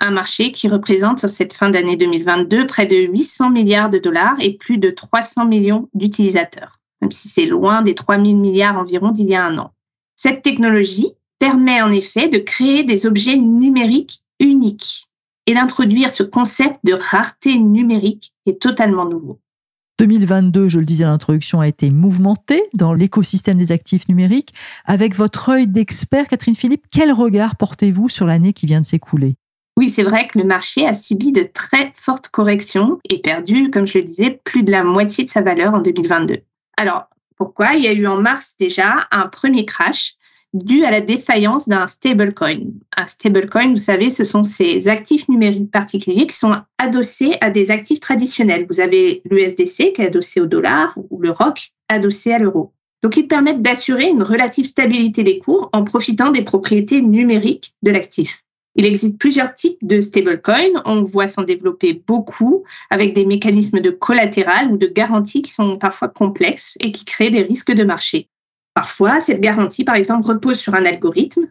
un 0.00 0.10
marché 0.10 0.52
qui 0.52 0.68
représente 0.68 1.24
en 1.24 1.28
cette 1.28 1.52
fin 1.52 1.70
d'année 1.70 1.96
2022 1.96 2.66
près 2.66 2.86
de 2.86 2.96
800 2.96 3.50
milliards 3.50 3.90
de 3.90 3.98
dollars 3.98 4.36
et 4.40 4.56
plus 4.56 4.78
de 4.78 4.90
300 4.90 5.46
millions 5.46 5.88
d'utilisateurs, 5.94 6.80
même 7.00 7.10
si 7.10 7.28
c'est 7.28 7.46
loin 7.46 7.82
des 7.82 7.94
3 7.94 8.16
000 8.16 8.36
milliards 8.36 8.76
environ 8.76 9.10
d'il 9.10 9.28
y 9.28 9.34
a 9.34 9.44
un 9.44 9.58
an. 9.58 9.72
Cette 10.16 10.42
technologie 10.42 11.12
permet 11.38 11.82
en 11.82 11.90
effet 11.90 12.28
de 12.28 12.38
créer 12.38 12.84
des 12.84 13.06
objets 13.06 13.36
numériques 13.36 14.22
uniques 14.40 15.08
et 15.46 15.54
d'introduire 15.54 16.10
ce 16.10 16.22
concept 16.22 16.78
de 16.84 16.94
rareté 16.94 17.58
numérique 17.58 18.32
qui 18.44 18.52
est 18.52 18.60
totalement 18.60 19.04
nouveau. 19.04 19.40
2022, 19.98 20.68
je 20.68 20.80
le 20.80 20.84
disais 20.84 21.04
à 21.04 21.08
l'introduction, 21.08 21.60
a 21.60 21.68
été 21.68 21.90
mouvementé 21.90 22.62
dans 22.74 22.92
l'écosystème 22.92 23.58
des 23.58 23.70
actifs 23.72 24.08
numériques. 24.08 24.52
Avec 24.84 25.14
votre 25.14 25.50
œil 25.50 25.66
d'expert, 25.66 26.26
Catherine 26.26 26.54
Philippe, 26.54 26.86
quel 26.90 27.12
regard 27.12 27.56
portez-vous 27.56 28.08
sur 28.08 28.26
l'année 28.26 28.52
qui 28.52 28.66
vient 28.66 28.80
de 28.80 28.86
s'écouler? 28.86 29.36
Oui, 29.76 29.88
c'est 29.88 30.02
vrai 30.02 30.26
que 30.26 30.38
le 30.38 30.44
marché 30.44 30.86
a 30.86 30.92
subi 30.92 31.32
de 31.32 31.42
très 31.42 31.92
fortes 31.94 32.28
corrections 32.28 32.98
et 33.08 33.20
perdu, 33.20 33.70
comme 33.70 33.86
je 33.86 33.98
le 33.98 34.04
disais, 34.04 34.40
plus 34.44 34.62
de 34.62 34.70
la 34.70 34.84
moitié 34.84 35.24
de 35.24 35.30
sa 35.30 35.42
valeur 35.42 35.74
en 35.74 35.80
2022. 35.80 36.38
Alors, 36.76 37.06
pourquoi? 37.36 37.74
Il 37.74 37.82
y 37.84 37.88
a 37.88 37.92
eu 37.92 38.06
en 38.06 38.20
mars 38.20 38.54
déjà 38.58 39.08
un 39.10 39.26
premier 39.26 39.64
crash 39.64 40.14
dû 40.54 40.84
à 40.84 40.90
la 40.90 41.00
défaillance 41.00 41.68
d'un 41.68 41.86
stablecoin. 41.86 42.54
Un 42.96 43.06
stablecoin, 43.06 43.70
vous 43.70 43.76
savez, 43.76 44.08
ce 44.08 44.24
sont 44.24 44.44
ces 44.44 44.88
actifs 44.88 45.28
numériques 45.28 45.70
particuliers 45.70 46.26
qui 46.26 46.36
sont 46.36 46.56
adossés 46.78 47.36
à 47.40 47.50
des 47.50 47.70
actifs 47.70 48.00
traditionnels. 48.00 48.66
Vous 48.70 48.80
avez 48.80 49.20
l'USDC 49.28 49.92
qui 49.92 50.02
est 50.02 50.06
adossé 50.06 50.40
au 50.40 50.46
dollar 50.46 50.94
ou 51.10 51.20
le 51.20 51.32
ROC 51.32 51.72
adossé 51.88 52.32
à 52.32 52.38
l'euro. 52.38 52.72
Donc, 53.02 53.18
ils 53.18 53.28
permettent 53.28 53.60
d'assurer 53.60 54.08
une 54.08 54.22
relative 54.22 54.64
stabilité 54.64 55.24
des 55.24 55.38
cours 55.38 55.68
en 55.74 55.84
profitant 55.84 56.30
des 56.30 56.42
propriétés 56.42 57.02
numériques 57.02 57.74
de 57.82 57.90
l'actif. 57.90 58.44
Il 58.76 58.86
existe 58.86 59.18
plusieurs 59.18 59.54
types 59.54 59.78
de 59.82 60.00
stablecoins. 60.00 60.82
On 60.84 61.02
voit 61.02 61.26
s'en 61.26 61.42
développer 61.42 61.92
beaucoup 61.92 62.64
avec 62.90 63.12
des 63.12 63.26
mécanismes 63.26 63.80
de 63.80 63.90
collatéral 63.90 64.72
ou 64.72 64.76
de 64.76 64.86
garantie 64.86 65.42
qui 65.42 65.52
sont 65.52 65.78
parfois 65.78 66.08
complexes 66.08 66.76
et 66.80 66.92
qui 66.92 67.04
créent 67.04 67.30
des 67.30 67.42
risques 67.42 67.72
de 67.72 67.84
marché. 67.84 68.28
Parfois, 68.74 69.20
cette 69.20 69.40
garantie, 69.40 69.84
par 69.84 69.94
exemple, 69.94 70.26
repose 70.26 70.58
sur 70.58 70.74
un 70.74 70.84
algorithme 70.84 71.46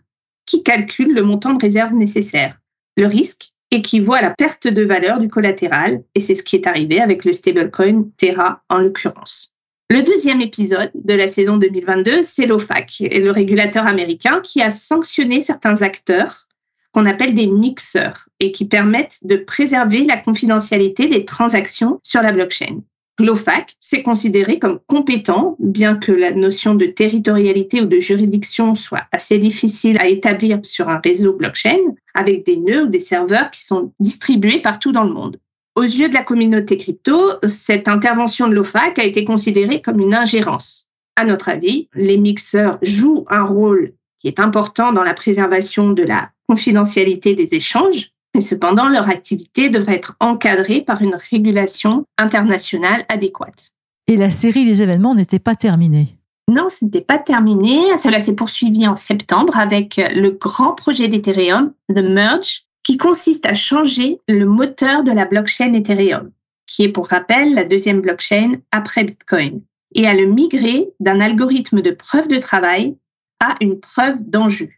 qui 0.45 0.61
calcule 0.61 1.13
le 1.13 1.23
montant 1.23 1.53
de 1.53 1.61
réserve 1.61 1.93
nécessaire. 1.93 2.59
Le 2.97 3.07
risque 3.07 3.53
équivaut 3.71 4.13
à 4.13 4.21
la 4.21 4.31
perte 4.31 4.67
de 4.67 4.83
valeur 4.83 5.19
du 5.19 5.29
collatéral 5.29 6.03
et 6.15 6.19
c'est 6.19 6.35
ce 6.35 6.43
qui 6.43 6.55
est 6.55 6.67
arrivé 6.67 7.01
avec 7.01 7.25
le 7.25 7.33
stablecoin 7.33 8.05
Terra 8.17 8.61
en 8.69 8.77
l'occurrence. 8.77 9.51
Le 9.89 10.01
deuxième 10.01 10.41
épisode 10.41 10.91
de 10.95 11.13
la 11.13 11.27
saison 11.27 11.57
2022, 11.57 12.23
c'est 12.23 12.45
l'OFAC, 12.45 12.97
le 12.99 13.31
régulateur 13.31 13.85
américain 13.87 14.41
qui 14.41 14.61
a 14.61 14.69
sanctionné 14.69 15.41
certains 15.41 15.81
acteurs 15.81 16.47
qu'on 16.93 17.05
appelle 17.05 17.33
des 17.33 17.47
mixeurs 17.47 18.27
et 18.39 18.51
qui 18.51 18.65
permettent 18.65 19.19
de 19.23 19.35
préserver 19.35 20.05
la 20.05 20.17
confidentialité 20.17 21.07
des 21.07 21.25
transactions 21.25 21.99
sur 22.03 22.21
la 22.21 22.31
blockchain. 22.31 22.81
GloFac, 23.19 23.75
c'est 23.79 24.01
considéré 24.01 24.57
comme 24.57 24.79
compétent, 24.87 25.55
bien 25.59 25.95
que 25.95 26.11
la 26.11 26.31
notion 26.31 26.73
de 26.73 26.87
territorialité 26.87 27.81
ou 27.81 27.85
de 27.85 27.99
juridiction 27.99 28.73
soit 28.73 29.03
assez 29.11 29.37
difficile 29.37 29.99
à 29.99 30.07
établir 30.07 30.59
sur 30.63 30.89
un 30.89 30.99
réseau 31.03 31.33
blockchain, 31.33 31.77
avec 32.15 32.45
des 32.45 32.57
nœuds 32.57 32.85
ou 32.85 32.87
des 32.87 32.99
serveurs 32.99 33.51
qui 33.51 33.63
sont 33.63 33.93
distribués 33.99 34.61
partout 34.61 34.91
dans 34.91 35.03
le 35.03 35.13
monde. 35.13 35.37
Aux 35.75 35.83
yeux 35.83 36.09
de 36.09 36.13
la 36.13 36.23
communauté 36.23 36.77
crypto, 36.77 37.33
cette 37.43 37.87
intervention 37.87 38.47
de 38.47 38.53
l'OFAC 38.53 38.99
a 38.99 39.03
été 39.03 39.25
considérée 39.25 39.81
comme 39.81 39.99
une 39.99 40.13
ingérence. 40.13 40.87
À 41.15 41.25
notre 41.25 41.49
avis, 41.49 41.89
les 41.93 42.17
mixeurs 42.17 42.79
jouent 42.81 43.25
un 43.29 43.43
rôle 43.43 43.93
qui 44.19 44.27
est 44.27 44.39
important 44.39 44.91
dans 44.91 45.03
la 45.03 45.13
préservation 45.13 45.91
de 45.91 46.03
la 46.03 46.31
confidentialité 46.47 47.35
des 47.35 47.55
échanges, 47.55 48.12
mais 48.33 48.41
cependant 48.41 48.89
leur 48.89 49.09
activité 49.09 49.69
devrait 49.69 49.95
être 49.95 50.15
encadrée 50.19 50.81
par 50.81 51.01
une 51.01 51.15
régulation 51.31 52.05
internationale 52.17 53.05
adéquate. 53.09 53.71
Et 54.07 54.17
la 54.17 54.29
série 54.29 54.65
des 54.65 54.81
événements 54.81 55.15
n'était 55.15 55.39
pas 55.39 55.55
terminée 55.55 56.17
non, 56.49 56.67
ce 56.67 56.83
n'était 56.83 56.99
pas 56.99 57.19
terminé. 57.19 57.95
Cela 57.97 58.19
s'est 58.19 58.35
poursuivi 58.35 58.85
en 58.85 58.97
septembre 58.97 59.57
avec 59.57 59.95
le 59.95 60.29
grand 60.31 60.73
projet 60.73 61.07
d'Ethereum, 61.07 61.73
The 61.89 61.99
Merge, 61.99 62.65
qui 62.83 62.97
consiste 62.97 63.45
à 63.45 63.53
changer 63.53 64.19
le 64.27 64.43
moteur 64.45 65.05
de 65.05 65.13
la 65.13 65.23
blockchain 65.23 65.73
Ethereum, 65.73 66.31
qui 66.67 66.83
est 66.83 66.89
pour 66.89 67.07
rappel 67.07 67.53
la 67.53 67.63
deuxième 67.63 68.01
blockchain 68.01 68.55
après 68.73 69.05
Bitcoin, 69.05 69.61
et 69.95 70.05
à 70.05 70.13
le 70.13 70.25
migrer 70.25 70.89
d'un 70.99 71.21
algorithme 71.21 71.81
de 71.81 71.91
preuve 71.91 72.27
de 72.27 72.39
travail 72.39 72.97
à 73.39 73.55
une 73.61 73.79
preuve 73.79 74.17
d'enjeu 74.19 74.69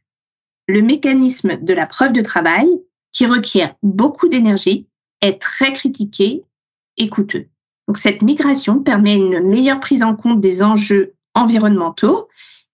le 0.67 0.81
mécanisme 0.81 1.57
de 1.61 1.73
la 1.73 1.85
preuve 1.85 2.13
de 2.13 2.21
travail, 2.21 2.67
qui 3.15 3.25
requiert 3.25 3.73
beaucoup 3.81 4.27
d'énergie, 4.27 4.87
est 5.21 5.41
très 5.41 5.73
critiqué 5.73 6.43
et 6.97 7.09
coûteux. 7.09 7.47
Donc 7.87 7.97
cette 7.97 8.21
migration 8.21 8.79
permet 8.79 9.15
une 9.15 9.39
meilleure 9.39 9.79
prise 9.79 10.03
en 10.03 10.15
compte 10.15 10.41
des 10.41 10.61
enjeux 10.61 11.13
environnementaux 11.33 12.27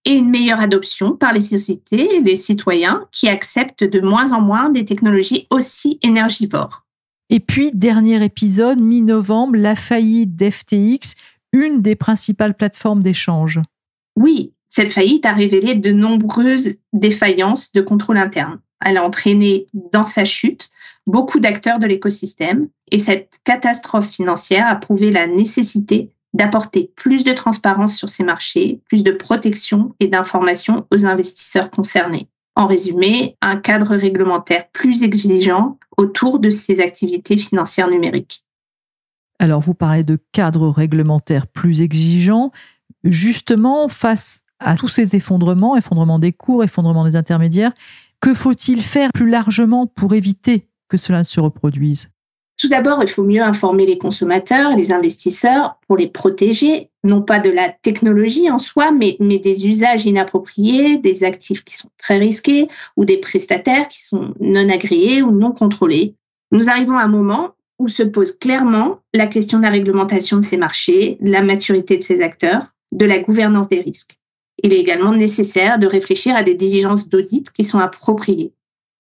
et 0.04 0.16
une 0.16 0.30
meilleure 0.30 0.60
adoption 0.60 1.16
par 1.16 1.32
les 1.32 1.42
sociétés 1.42 2.16
et 2.16 2.22
les 2.22 2.36
citoyens 2.36 3.06
qui 3.12 3.30
acceptent 3.30 3.84
de 3.84 4.02
moins 4.02 4.32
en 4.32 4.42
moins 4.42 4.70
des 4.70 4.84
technologies 4.84 5.48
aussi 5.52 6.00
énergivores. 6.02 6.86
Et 7.30 7.40
puis, 7.40 7.72
dernier 7.72 8.24
épisode, 8.26 8.80
mi-novembre, 8.80 9.58
la 9.58 9.76
faillite 9.76 10.36
d'FTX, 10.36 11.16
une 11.54 11.82
des 11.82 11.96
principales 11.96 12.56
plateformes 12.58 13.04
d'échange. 13.04 13.60
Oui, 14.16 14.54
cette 14.70 14.92
faillite 14.92 15.26
a 15.26 15.34
révélé 15.34 15.76
de 15.76 15.92
nombreuses 15.92 16.78
défaillances 16.94 17.72
de 17.74 17.82
contrôle 17.82 18.18
interne. 18.18 18.60
Elle 18.82 18.98
a 18.98 19.04
entraîné 19.04 19.68
dans 19.74 20.06
sa 20.06 20.26
chute 20.26 20.70
beaucoup 21.08 21.40
d'acteurs 21.40 21.80
de 21.80 21.88
l'écosystème 21.88 22.70
et 22.92 23.00
cette 23.00 23.40
catastrophe 23.44 24.10
financière 24.10 24.68
a 24.68 24.76
prouvé 24.76 25.12
la 25.12 25.28
nécessité 25.28 26.12
d'apporter 26.34 26.92
plus 26.96 27.24
de 27.24 27.34
transparence 27.34 27.96
sur 27.96 28.10
ces 28.10 28.24
marchés, 28.24 28.80
plus 28.88 29.04
de 29.04 29.12
protection 29.12 29.96
et 30.00 30.08
d'information 30.08 30.86
aux 30.92 31.06
investisseurs 31.06 31.70
concernés. 31.70 32.28
En 32.56 32.68
résumé, 32.68 33.38
un 33.42 33.58
cadre 33.58 33.96
réglementaire 33.96 34.70
plus 34.70 35.04
exigeant 35.04 35.78
autour 35.98 36.40
de 36.40 36.50
ces 36.50 36.80
activités 36.82 37.38
financières 37.38 37.90
numériques. 37.90 38.44
Alors, 39.40 39.62
vous 39.62 39.74
parlez 39.74 40.04
de 40.04 40.20
cadre 40.32 40.70
réglementaire 40.70 41.48
plus 41.48 41.82
exigeant. 41.82 42.52
Justement, 43.04 43.90
face 43.90 44.42
à 44.60 44.76
tous 44.76 44.88
ces 44.88 45.16
effondrements, 45.16 45.76
effondrement 45.76 46.20
des 46.20 46.32
cours, 46.32 46.64
effondrement 46.64 47.04
des 47.04 47.16
intermédiaires. 47.16 47.74
Que 48.22 48.36
faut-il 48.36 48.84
faire 48.84 49.12
plus 49.12 49.28
largement 49.28 49.88
pour 49.88 50.14
éviter 50.14 50.68
que 50.90 50.98
cela 50.98 51.24
se 51.24 51.40
reproduise? 51.40 52.10
Tout 52.60 52.68
d'abord, 52.68 53.00
il 53.02 53.10
faut 53.10 53.24
mieux 53.24 53.42
informer 53.42 53.88
les 53.88 53.98
consommateurs, 53.98 54.78
les 54.78 54.92
investisseurs 54.92 55.80
pour 55.88 55.98
les 55.98 56.08
protéger, 56.08 56.92
non 57.04 57.24
pas 57.24 57.40
de 57.40 57.50
la 57.50 57.70
technologie 57.70 58.52
en 58.52 58.60
soi, 58.60 58.92
mais, 58.92 59.18
mais 59.20 59.40
des 59.40 59.66
usages 59.66 60.06
inappropriés, 60.06 61.00
des 61.00 61.24
actifs 61.24 61.64
qui 61.64 61.76
sont 61.76 61.90
très 61.98 62.20
risqués 62.20 62.68
ou 62.96 63.06
des 63.06 63.18
prestataires 63.18 63.88
qui 63.88 64.04
sont 64.06 64.36
non 64.40 64.70
agréés 64.70 65.24
ou 65.24 65.32
non 65.32 65.52
contrôlés. 65.52 66.14
Nous 66.52 66.70
arrivons 66.70 66.98
à 67.00 67.04
un 67.04 67.08
moment 67.08 67.56
où 67.80 67.88
se 67.88 68.04
pose 68.04 68.38
clairement 68.38 69.00
la 69.16 69.26
question 69.26 69.58
de 69.58 69.64
la 69.64 69.72
réglementation 69.72 70.38
de 70.38 70.44
ces 70.44 70.58
marchés, 70.58 71.18
la 71.22 71.42
maturité 71.42 71.98
de 71.98 72.04
ces 72.04 72.22
acteurs, 72.22 72.68
de 72.92 73.08
la 73.08 73.18
gouvernance 73.18 73.70
des 73.70 73.82
risques 73.82 74.21
il 74.64 74.74
est 74.74 74.80
également 74.80 75.14
nécessaire 75.14 75.80
de 75.80 75.88
réfléchir 75.88 76.36
à 76.36 76.44
des 76.44 76.56
diligences 76.56 77.08
d'audit 77.08 77.52
qui 77.52 77.64
sont 77.64 77.80
appropriées. 77.80 78.54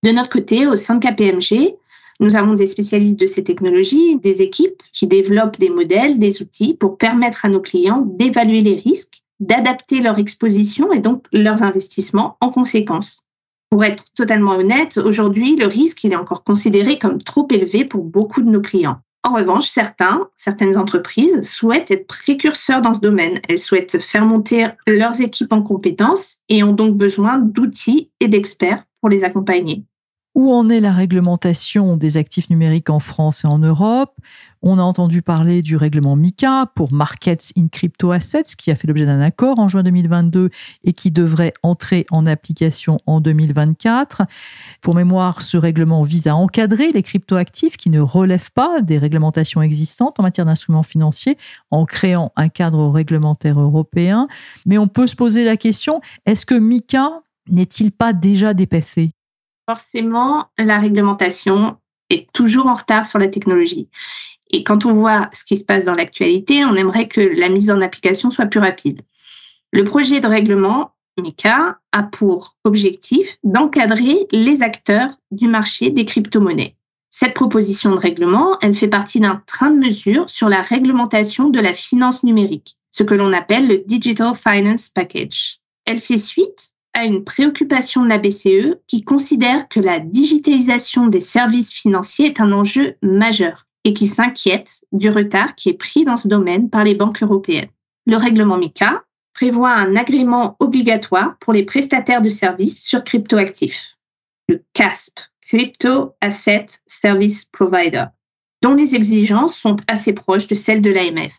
De 0.03 0.11
notre 0.11 0.29
côté, 0.29 0.67
au 0.67 0.75
sein 0.75 0.95
de 0.95 1.05
KPMG, 1.05 1.75
nous 2.19 2.35
avons 2.35 2.53
des 2.53 2.67
spécialistes 2.67 3.19
de 3.19 3.25
ces 3.25 3.43
technologies, 3.43 4.17
des 4.17 4.41
équipes 4.41 4.81
qui 4.93 5.07
développent 5.07 5.59
des 5.59 5.69
modèles, 5.69 6.19
des 6.19 6.41
outils 6.41 6.75
pour 6.75 6.97
permettre 6.97 7.45
à 7.45 7.49
nos 7.49 7.61
clients 7.61 8.03
d'évaluer 8.05 8.61
les 8.61 8.75
risques, 8.75 9.23
d'adapter 9.39 10.01
leur 10.01 10.19
exposition 10.19 10.93
et 10.93 10.99
donc 10.99 11.25
leurs 11.31 11.63
investissements 11.63 12.37
en 12.41 12.49
conséquence. 12.49 13.23
Pour 13.71 13.83
être 13.83 14.05
totalement 14.13 14.51
honnête, 14.51 14.97
aujourd'hui, 14.97 15.55
le 15.55 15.65
risque 15.65 16.05
est 16.05 16.15
encore 16.15 16.43
considéré 16.43 16.97
comme 16.97 17.21
trop 17.21 17.47
élevé 17.51 17.85
pour 17.85 18.03
beaucoup 18.03 18.41
de 18.41 18.49
nos 18.49 18.61
clients. 18.61 18.99
En 19.23 19.35
revanche, 19.35 19.67
certains, 19.67 20.29
certaines 20.35 20.77
entreprises 20.77 21.41
souhaitent 21.47 21.91
être 21.91 22.07
précurseurs 22.07 22.81
dans 22.81 22.95
ce 22.95 22.99
domaine. 22.99 23.39
Elles 23.47 23.59
souhaitent 23.59 24.01
faire 24.01 24.25
monter 24.25 24.67
leurs 24.87 25.21
équipes 25.21 25.53
en 25.53 25.61
compétences 25.61 26.37
et 26.49 26.63
ont 26.63 26.73
donc 26.73 26.97
besoin 26.97 27.37
d'outils 27.37 28.11
et 28.19 28.27
d'experts 28.27 28.83
pour 28.99 29.09
les 29.09 29.23
accompagner. 29.23 29.85
Où 30.33 30.53
en 30.53 30.69
est 30.69 30.79
la 30.79 30.93
réglementation 30.93 31.97
des 31.97 32.15
actifs 32.15 32.49
numériques 32.49 32.89
en 32.89 33.01
France 33.01 33.43
et 33.43 33.47
en 33.47 33.59
Europe? 33.59 34.15
On 34.61 34.79
a 34.79 34.81
entendu 34.81 35.21
parler 35.21 35.61
du 35.61 35.75
règlement 35.75 36.15
MICA 36.15 36.71
pour 36.73 36.93
Markets 36.93 37.51
in 37.57 37.67
Crypto 37.67 38.11
Assets, 38.11 38.55
qui 38.57 38.71
a 38.71 38.75
fait 38.75 38.87
l'objet 38.87 39.05
d'un 39.05 39.19
accord 39.19 39.59
en 39.59 39.67
juin 39.67 39.83
2022 39.83 40.49
et 40.85 40.93
qui 40.93 41.11
devrait 41.11 41.53
entrer 41.63 42.05
en 42.11 42.25
application 42.25 42.99
en 43.07 43.19
2024. 43.19 44.21
Pour 44.81 44.95
mémoire, 44.95 45.41
ce 45.41 45.57
règlement 45.57 46.03
vise 46.03 46.27
à 46.27 46.35
encadrer 46.35 46.93
les 46.93 47.03
cryptoactifs 47.03 47.75
qui 47.75 47.89
ne 47.89 47.99
relèvent 47.99 48.51
pas 48.51 48.81
des 48.81 48.97
réglementations 48.97 49.61
existantes 49.61 50.17
en 50.17 50.23
matière 50.23 50.45
d'instruments 50.45 50.83
financiers 50.83 51.37
en 51.71 51.85
créant 51.85 52.31
un 52.37 52.47
cadre 52.47 52.87
réglementaire 52.87 53.59
européen. 53.59 54.29
Mais 54.65 54.77
on 54.77 54.87
peut 54.87 55.07
se 55.07 55.17
poser 55.17 55.43
la 55.43 55.57
question, 55.57 55.99
est-ce 56.25 56.45
que 56.45 56.55
MICA 56.55 57.21
n'est-il 57.49 57.91
pas 57.91 58.13
déjà 58.13 58.53
dépassé? 58.53 59.11
Forcément, 59.75 60.47
la 60.57 60.79
réglementation 60.79 61.77
est 62.09 62.29
toujours 62.33 62.67
en 62.67 62.73
retard 62.73 63.05
sur 63.05 63.19
la 63.19 63.29
technologie. 63.29 63.87
Et 64.49 64.63
quand 64.63 64.85
on 64.85 64.93
voit 64.93 65.29
ce 65.31 65.45
qui 65.45 65.55
se 65.55 65.63
passe 65.63 65.85
dans 65.85 65.95
l'actualité, 65.95 66.65
on 66.65 66.75
aimerait 66.75 67.07
que 67.07 67.21
la 67.21 67.47
mise 67.47 67.71
en 67.71 67.79
application 67.79 68.31
soit 68.31 68.47
plus 68.47 68.59
rapide. 68.59 69.01
Le 69.71 69.85
projet 69.85 70.19
de 70.19 70.27
règlement 70.27 70.91
MICA 71.17 71.79
a 71.93 72.03
pour 72.03 72.57
objectif 72.65 73.37
d'encadrer 73.43 74.27
les 74.31 74.61
acteurs 74.61 75.11
du 75.31 75.47
marché 75.47 75.89
des 75.89 76.03
crypto-monnaies. 76.03 76.75
Cette 77.09 77.33
proposition 77.33 77.91
de 77.91 77.99
règlement, 77.99 78.57
elle 78.61 78.73
fait 78.73 78.89
partie 78.89 79.21
d'un 79.21 79.41
train 79.47 79.71
de 79.71 79.79
mesures 79.79 80.29
sur 80.29 80.49
la 80.49 80.61
réglementation 80.61 81.49
de 81.49 81.61
la 81.61 81.71
finance 81.71 82.23
numérique, 82.23 82.75
ce 82.91 83.03
que 83.03 83.13
l'on 83.13 83.31
appelle 83.31 83.67
le 83.69 83.77
Digital 83.77 84.33
Finance 84.35 84.89
Package. 84.89 85.61
Elle 85.85 85.99
fait 85.99 86.17
suite 86.17 86.70
à 86.93 87.05
une 87.05 87.23
préoccupation 87.23 88.03
de 88.03 88.09
la 88.09 88.17
BCE 88.17 88.77
qui 88.87 89.03
considère 89.03 89.67
que 89.67 89.79
la 89.79 89.99
digitalisation 89.99 91.07
des 91.07 91.21
services 91.21 91.73
financiers 91.73 92.27
est 92.27 92.41
un 92.41 92.51
enjeu 92.51 92.95
majeur 93.01 93.65
et 93.83 93.93
qui 93.93 94.07
s'inquiète 94.07 94.85
du 94.91 95.09
retard 95.09 95.55
qui 95.55 95.69
est 95.69 95.77
pris 95.77 96.03
dans 96.03 96.17
ce 96.17 96.27
domaine 96.27 96.69
par 96.69 96.83
les 96.83 96.95
banques 96.95 97.23
européennes. 97.23 97.69
Le 98.05 98.17
règlement 98.17 98.57
MICA 98.57 99.03
prévoit 99.33 99.71
un 99.71 99.95
agrément 99.95 100.57
obligatoire 100.59 101.37
pour 101.39 101.53
les 101.53 101.63
prestataires 101.63 102.21
de 102.21 102.29
services 102.29 102.83
sur 102.83 103.03
cryptoactifs, 103.03 103.97
le 104.49 104.63
CASP, 104.73 105.19
Crypto 105.41 106.15
Asset 106.21 106.67
Service 106.87 107.45
Provider, 107.45 108.05
dont 108.61 108.75
les 108.75 108.95
exigences 108.95 109.55
sont 109.55 109.77
assez 109.87 110.13
proches 110.13 110.47
de 110.47 110.55
celles 110.55 110.81
de 110.81 110.91
l'AMF. 110.91 111.33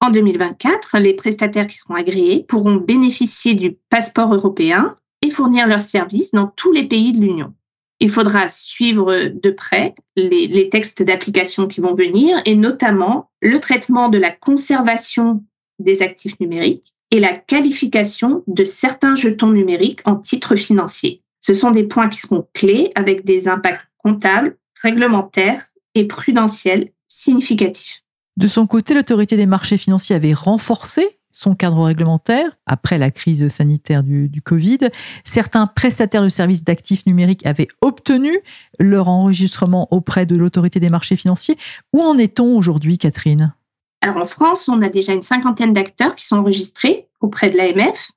En 0.00 0.10
2024, 0.10 0.98
les 0.98 1.14
prestataires 1.14 1.66
qui 1.66 1.76
seront 1.76 1.94
agréés 1.94 2.44
pourront 2.46 2.76
bénéficier 2.76 3.54
du 3.54 3.76
passeport 3.90 4.32
européen 4.32 4.96
et 5.22 5.30
fournir 5.30 5.66
leurs 5.66 5.80
services 5.80 6.30
dans 6.30 6.46
tous 6.46 6.72
les 6.72 6.86
pays 6.86 7.12
de 7.12 7.20
l'Union. 7.20 7.54
Il 8.00 8.10
faudra 8.10 8.46
suivre 8.46 9.28
de 9.28 9.50
près 9.50 9.96
les, 10.14 10.68
textes 10.70 11.02
d'application 11.02 11.66
qui 11.66 11.80
vont 11.80 11.94
venir 11.94 12.40
et 12.44 12.54
notamment 12.54 13.30
le 13.42 13.58
traitement 13.58 14.08
de 14.08 14.18
la 14.18 14.30
conservation 14.30 15.42
des 15.80 16.02
actifs 16.02 16.38
numériques 16.38 16.94
et 17.10 17.18
la 17.18 17.36
qualification 17.36 18.44
de 18.46 18.64
certains 18.64 19.16
jetons 19.16 19.50
numériques 19.50 20.02
en 20.04 20.14
titres 20.14 20.54
financiers. 20.54 21.22
Ce 21.40 21.54
sont 21.54 21.72
des 21.72 21.84
points 21.84 22.08
qui 22.08 22.20
seront 22.20 22.46
clés 22.52 22.90
avec 22.94 23.24
des 23.24 23.48
impacts 23.48 23.88
comptables, 23.98 24.56
réglementaires 24.80 25.66
et 25.94 26.06
prudentiels 26.06 26.90
significatifs. 27.08 28.04
De 28.38 28.46
son 28.46 28.68
côté, 28.68 28.94
l'autorité 28.94 29.36
des 29.36 29.46
marchés 29.46 29.76
financiers 29.76 30.14
avait 30.14 30.32
renforcé 30.32 31.18
son 31.32 31.56
cadre 31.56 31.82
réglementaire 31.82 32.56
après 32.66 32.96
la 32.96 33.10
crise 33.10 33.48
sanitaire 33.48 34.04
du, 34.04 34.30
Covid. 34.44 34.78
Certains 35.24 35.66
prestataires 35.66 36.22
de 36.22 36.28
services 36.28 36.62
d'actifs 36.62 37.04
numériques 37.04 37.44
avaient 37.44 37.66
obtenu 37.80 38.38
leur 38.78 39.08
enregistrement 39.08 39.88
auprès 39.90 40.24
de 40.24 40.36
l'autorité 40.36 40.78
des 40.78 40.88
marchés 40.88 41.16
financiers. 41.16 41.56
Où 41.92 42.00
en 42.00 42.16
est-on 42.16 42.56
aujourd'hui, 42.56 42.96
Catherine? 42.96 43.54
Alors 44.02 44.18
en 44.18 44.26
France, 44.26 44.68
on 44.68 44.82
a 44.82 44.88
déjà 44.88 45.14
une 45.14 45.22
cinquantaine 45.22 45.74
d'acteurs 45.74 46.14
qui 46.14 46.24
sont 46.24 46.36
enregistrés 46.36 47.08
auprès 47.20 47.50
de 47.50 47.56
l'AMF, 47.56 48.12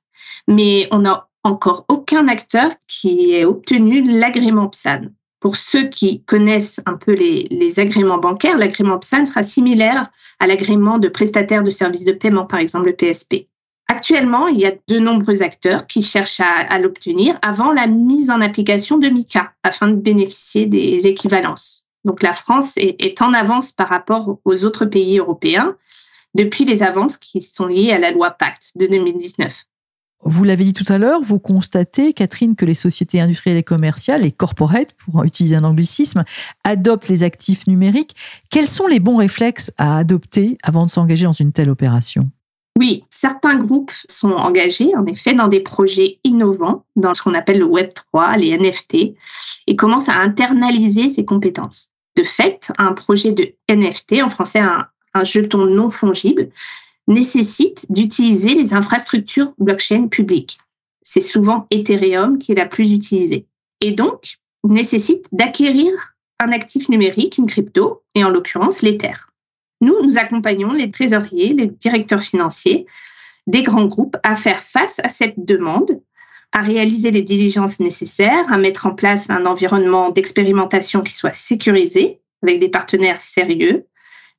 mais 0.46 0.86
on 0.92 1.00
n'a 1.00 1.26
encore 1.42 1.84
aucun 1.88 2.28
acteur 2.28 2.70
qui 2.86 3.32
ait 3.32 3.44
obtenu 3.44 4.02
l'agrément 4.02 4.68
PSAN. 4.68 5.08
Pour 5.42 5.56
ceux 5.56 5.88
qui 5.88 6.22
connaissent 6.22 6.80
un 6.86 6.94
peu 6.94 7.14
les, 7.14 7.80
agréments 7.80 8.18
bancaires, 8.18 8.56
l'agrément 8.56 9.00
PSAN 9.00 9.24
sera 9.24 9.42
similaire 9.42 10.08
à 10.38 10.46
l'agrément 10.46 10.98
de 10.98 11.08
prestataire 11.08 11.64
de 11.64 11.70
services 11.70 12.04
de 12.04 12.12
paiement, 12.12 12.46
par 12.46 12.60
exemple 12.60 12.86
le 12.86 12.94
PSP. 12.94 13.48
Actuellement, 13.88 14.46
il 14.46 14.60
y 14.60 14.66
a 14.66 14.72
de 14.86 14.98
nombreux 15.00 15.42
acteurs 15.42 15.88
qui 15.88 16.00
cherchent 16.00 16.40
à, 16.40 16.78
l'obtenir 16.78 17.40
avant 17.42 17.72
la 17.72 17.88
mise 17.88 18.30
en 18.30 18.40
application 18.40 18.98
de 18.98 19.08
MICA 19.08 19.52
afin 19.64 19.88
de 19.88 19.96
bénéficier 19.96 20.66
des 20.66 21.08
équivalences. 21.08 21.86
Donc 22.04 22.22
la 22.22 22.32
France 22.32 22.74
est 22.76 23.20
en 23.20 23.32
avance 23.32 23.72
par 23.72 23.88
rapport 23.88 24.38
aux 24.44 24.64
autres 24.64 24.84
pays 24.84 25.18
européens 25.18 25.76
depuis 26.34 26.64
les 26.64 26.84
avances 26.84 27.16
qui 27.16 27.40
sont 27.40 27.66
liées 27.66 27.90
à 27.90 27.98
la 27.98 28.12
loi 28.12 28.30
Pacte 28.30 28.70
de 28.76 28.86
2019. 28.86 29.64
Vous 30.24 30.44
l'avez 30.44 30.64
dit 30.64 30.72
tout 30.72 30.90
à 30.90 30.98
l'heure, 30.98 31.20
vous 31.22 31.40
constatez, 31.40 32.12
Catherine, 32.12 32.54
que 32.54 32.64
les 32.64 32.74
sociétés 32.74 33.20
industrielles 33.20 33.56
et 33.56 33.64
commerciales, 33.64 34.22
les 34.22 34.30
corporates, 34.30 34.92
pour 34.92 35.24
utiliser 35.24 35.56
un 35.56 35.64
anglicisme, 35.64 36.24
adoptent 36.62 37.08
les 37.08 37.24
actifs 37.24 37.66
numériques. 37.66 38.14
Quels 38.50 38.68
sont 38.68 38.86
les 38.86 39.00
bons 39.00 39.16
réflexes 39.16 39.72
à 39.78 39.98
adopter 39.98 40.58
avant 40.62 40.86
de 40.86 40.90
s'engager 40.90 41.24
dans 41.24 41.32
une 41.32 41.52
telle 41.52 41.70
opération? 41.70 42.30
Oui, 42.78 43.04
certains 43.10 43.56
groupes 43.56 43.92
sont 44.08 44.32
engagés 44.32 44.96
en 44.96 45.04
effet 45.06 45.34
dans 45.34 45.48
des 45.48 45.60
projets 45.60 46.20
innovants, 46.24 46.84
dans 46.96 47.14
ce 47.14 47.22
qu'on 47.22 47.34
appelle 47.34 47.58
le 47.58 47.66
Web 47.66 47.90
3, 47.92 48.36
les 48.38 48.56
NFT, 48.56 49.14
et 49.66 49.76
commencent 49.76 50.08
à 50.08 50.16
internaliser 50.16 51.08
ces 51.08 51.24
compétences. 51.24 51.88
De 52.16 52.22
fait, 52.22 52.72
un 52.78 52.92
projet 52.92 53.32
de 53.32 53.52
NFT, 53.68 54.22
en 54.22 54.28
français 54.28 54.60
un, 54.60 54.86
un 55.14 55.24
jeton 55.24 55.66
non 55.66 55.90
fongible, 55.90 56.50
nécessite 57.08 57.86
d'utiliser 57.90 58.54
les 58.54 58.74
infrastructures 58.74 59.54
blockchain 59.58 60.08
publiques. 60.08 60.58
C'est 61.02 61.20
souvent 61.20 61.66
Ethereum 61.70 62.38
qui 62.38 62.52
est 62.52 62.56
la 62.56 62.66
plus 62.66 62.92
utilisée. 62.92 63.46
Et 63.80 63.92
donc, 63.92 64.38
nécessite 64.64 65.26
d'acquérir 65.32 66.14
un 66.40 66.52
actif 66.52 66.88
numérique, 66.88 67.38
une 67.38 67.46
crypto, 67.46 68.02
et 68.14 68.24
en 68.24 68.30
l'occurrence 68.30 68.82
l'Ether. 68.82 69.14
Nous, 69.80 70.00
nous 70.02 70.18
accompagnons 70.18 70.72
les 70.72 70.88
trésoriers, 70.88 71.54
les 71.54 71.66
directeurs 71.66 72.22
financiers 72.22 72.86
des 73.48 73.62
grands 73.62 73.86
groupes 73.86 74.16
à 74.22 74.36
faire 74.36 74.62
face 74.62 75.00
à 75.02 75.08
cette 75.08 75.44
demande, 75.44 76.00
à 76.52 76.60
réaliser 76.60 77.10
les 77.10 77.22
diligences 77.22 77.80
nécessaires, 77.80 78.52
à 78.52 78.58
mettre 78.58 78.86
en 78.86 78.94
place 78.94 79.30
un 79.30 79.46
environnement 79.46 80.10
d'expérimentation 80.10 81.00
qui 81.00 81.12
soit 81.12 81.32
sécurisé, 81.32 82.20
avec 82.42 82.60
des 82.60 82.68
partenaires 82.68 83.20
sérieux, 83.20 83.86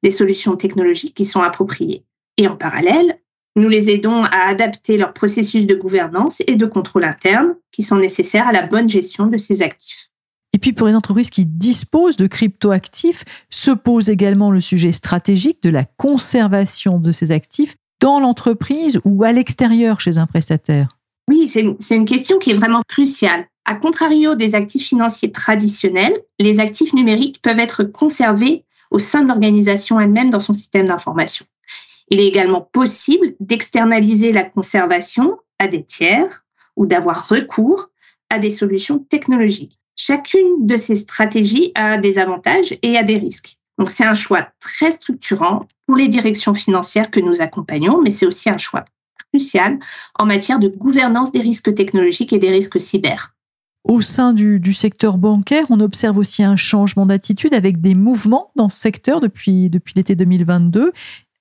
des 0.04 0.12
solutions 0.12 0.56
technologiques 0.56 1.15
qui 1.15 1.26
sont 1.26 1.41
appropriées. 1.41 2.06
Et 2.38 2.48
en 2.48 2.56
parallèle, 2.56 3.19
nous 3.56 3.69
les 3.69 3.91
aidons 3.91 4.24
à 4.24 4.48
adapter 4.48 4.98
leurs 4.98 5.13
processus 5.13 5.65
de 5.65 5.76
gouvernance 5.76 6.41
et 6.48 6.56
de 6.56 6.65
contrôle 6.65 7.04
interne 7.04 7.56
qui 7.72 7.84
sont 7.84 7.98
nécessaires 7.98 8.48
à 8.48 8.52
la 8.52 8.65
bonne 8.65 8.89
gestion 8.89 9.28
de 9.28 9.38
ces 9.38 9.62
actifs. 9.62 10.10
Et 10.54 10.60
puis 10.60 10.74
pour 10.74 10.88
les 10.88 10.96
entreprises 10.96 11.30
qui 11.30 11.46
disposent 11.46 12.17
de 12.17 12.28
cryptoactifs, 12.28 13.24
se 13.50 13.72
pose 13.72 14.10
également 14.10 14.52
le 14.52 14.62
sujet 14.62 14.91
stratégique 14.91 15.62
de 15.63 15.69
la 15.69 15.84
conservation 15.84 17.00
de 17.00 17.12
ces 17.12 17.32
actifs 17.32 17.76
dans 18.02 18.19
l'entreprise 18.19 19.00
ou 19.06 19.24
à 19.24 19.32
l'extérieur 19.32 20.02
chez 20.02 20.17
un 20.17 20.28
prestataire. 20.28 20.98
Oui, 21.30 21.48
c'est 21.48 21.96
une 21.96 22.06
question 22.06 22.38
qui 22.38 22.52
est 22.52 22.56
vraiment 22.56 22.82
cruciale. 22.88 23.48
À 23.65 23.76
contrario 23.76 24.36
des 24.36 24.56
actifs 24.56 24.88
financiers 24.88 25.32
traditionnels, 25.32 26.13
les 26.39 26.60
actifs 26.60 26.93
numériques 26.93 27.41
peuvent 27.41 27.60
être 27.60 27.84
conservés 27.84 28.65
au 28.91 29.00
sein 29.00 29.22
de 29.22 29.28
l'organisation 29.28 30.00
elle-même 30.00 30.30
dans 30.30 30.41
son 30.41 30.54
système 30.54 30.88
d'information. 30.88 31.46
Il 32.10 32.20
est 32.20 32.28
également 32.28 32.62
possible 32.62 33.36
d'externaliser 33.39 34.32
la 34.32 34.44
conservation 34.44 35.38
à 35.60 35.68
des 35.68 35.84
tiers 35.84 36.44
ou 36.76 36.86
d'avoir 36.86 37.28
recours 37.28 37.89
à 38.30 38.39
des 38.39 38.50
solutions 38.50 39.00
technologiques. 39.00 39.80
Chacune 39.96 40.66
de 40.66 40.76
ces 40.76 40.96
stratégies 40.96 41.72
a 41.76 41.98
des 41.98 42.18
avantages 42.18 42.78
et 42.82 42.98
a 42.98 43.04
des 43.04 43.18
risques. 43.18 43.58
Donc 43.78 43.89
c'est 43.89 44.06
un 44.06 44.13
choix 44.13 44.48
très 44.60 44.92
structurant 44.92 45.68
pour 45.86 45.96
les 45.96 46.08
directions 46.08 46.54
financières 46.54 47.12
que 47.12 47.20
nous 47.20 47.42
accompagnons, 47.42 48.02
mais 48.02 48.12
c'est 48.12 48.26
aussi 48.26 48.50
un 48.50 48.58
choix 48.58 48.86
crucial 49.32 49.80
en 50.18 50.26
matière 50.26 50.60
de 50.60 50.68
gouvernance 50.68 51.32
des 51.32 51.42
risques 51.42 51.74
technologiques 51.74 52.34
et 52.34 52.39
des 52.39 52.52
risques 52.52 52.80
cyber. 52.80 53.34
Au 53.84 54.00
sein 54.00 54.34
du, 54.34 54.74
secteur 54.74 55.18
bancaire, 55.18 55.66
on 55.70 55.82
observe 55.82 56.18
aussi 56.18 56.42
un 56.44 56.56
changement 56.56 57.06
d'attitude 57.06 57.54
avec 57.54 57.82
des 57.82 57.96
mouvements 57.96 58.52
dans 58.56 58.70
ce 58.70 58.80
secteur 58.80 59.20
depuis 59.20 59.70
l'été 59.96 60.16
2022 60.16 60.94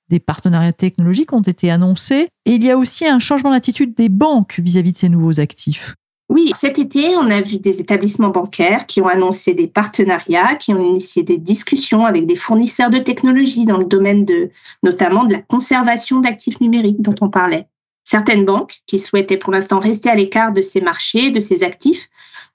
des 0.08 0.20
partenariats 0.20 0.72
technologiques 0.72 1.32
ont 1.32 1.42
été 1.42 1.70
annoncés. 1.70 2.28
Et 2.44 2.54
il 2.54 2.64
y 2.64 2.70
a 2.70 2.76
aussi 2.76 3.06
un 3.06 3.18
changement 3.18 3.50
d'attitude 3.50 3.94
des 3.94 4.08
banques 4.08 4.58
vis-à-vis 4.58 4.92
de 4.92 4.96
ces 4.96 5.08
nouveaux 5.08 5.40
actifs. 5.40 5.94
Oui, 6.28 6.50
cet 6.54 6.78
été, 6.78 7.14
on 7.16 7.30
a 7.30 7.42
vu 7.42 7.58
des 7.58 7.80
établissements 7.80 8.30
bancaires 8.30 8.86
qui 8.86 9.02
ont 9.02 9.06
annoncé 9.06 9.52
des 9.52 9.66
partenariats, 9.66 10.54
qui 10.56 10.72
ont 10.72 10.82
initié 10.82 11.22
des 11.22 11.36
discussions 11.36 12.06
avec 12.06 12.26
des 12.26 12.36
fournisseurs 12.36 12.88
de 12.88 12.98
technologies 12.98 13.66
dans 13.66 13.76
le 13.76 13.84
domaine 13.84 14.24
de, 14.24 14.50
notamment 14.82 15.24
de 15.24 15.34
la 15.34 15.42
conservation 15.42 16.20
d'actifs 16.20 16.60
numériques 16.60 17.02
dont 17.02 17.14
on 17.20 17.28
parlait. 17.28 17.68
Certaines 18.04 18.46
banques, 18.46 18.80
qui 18.86 18.98
souhaitaient 18.98 19.36
pour 19.36 19.52
l'instant 19.52 19.78
rester 19.78 20.08
à 20.08 20.14
l'écart 20.14 20.52
de 20.52 20.62
ces 20.62 20.80
marchés, 20.80 21.30
de 21.30 21.38
ces 21.38 21.64
actifs, 21.64 22.08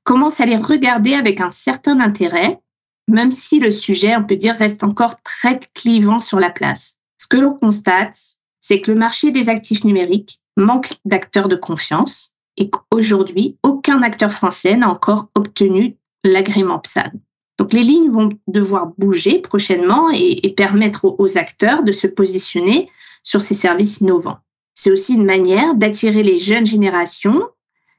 commencent 0.04 0.42
à 0.42 0.46
les 0.46 0.56
regarder 0.56 1.14
avec 1.14 1.40
un 1.40 1.52
certain 1.52 2.00
intérêt, 2.00 2.60
même 3.08 3.32
si 3.32 3.60
le 3.60 3.72
sujet, 3.72 4.16
on 4.16 4.24
peut 4.24 4.36
dire, 4.36 4.56
reste 4.56 4.84
encore 4.84 5.22
très 5.22 5.60
clivant 5.76 6.20
sur 6.20 6.40
la 6.40 6.50
place. 6.50 6.97
Ce 7.28 7.36
que 7.38 7.42
l'on 7.44 7.56
constate, 7.56 8.18
c'est 8.62 8.80
que 8.80 8.90
le 8.90 8.98
marché 8.98 9.32
des 9.32 9.50
actifs 9.50 9.84
numériques 9.84 10.40
manque 10.56 10.94
d'acteurs 11.04 11.50
de 11.50 11.58
confiance 11.58 12.32
et 12.56 12.70
qu'aujourd'hui, 12.70 13.58
aucun 13.64 14.02
acteur 14.02 14.32
français 14.32 14.78
n'a 14.78 14.90
encore 14.90 15.28
obtenu 15.36 15.98
l'agrément 16.24 16.80
PSAN. 16.80 17.12
Donc 17.58 17.74
les 17.74 17.84
lignes 17.84 18.12
vont 18.12 18.30
devoir 18.48 18.94
bouger 18.98 19.40
prochainement 19.40 20.10
et, 20.10 20.54
permettre 20.56 21.04
aux, 21.20 21.38
acteurs 21.38 21.84
de 21.84 21.92
se 21.92 22.08
positionner 22.08 22.90
sur 23.24 23.42
ces 23.42 23.56
services 23.56 24.00
innovants. 24.00 24.38
C'est 24.74 24.92
aussi 24.92 25.16
une 25.16 25.26
manière 25.26 25.76
d'attirer 25.76 26.24
les 26.24 26.38
jeunes 26.38 26.66
générations, 26.66 27.50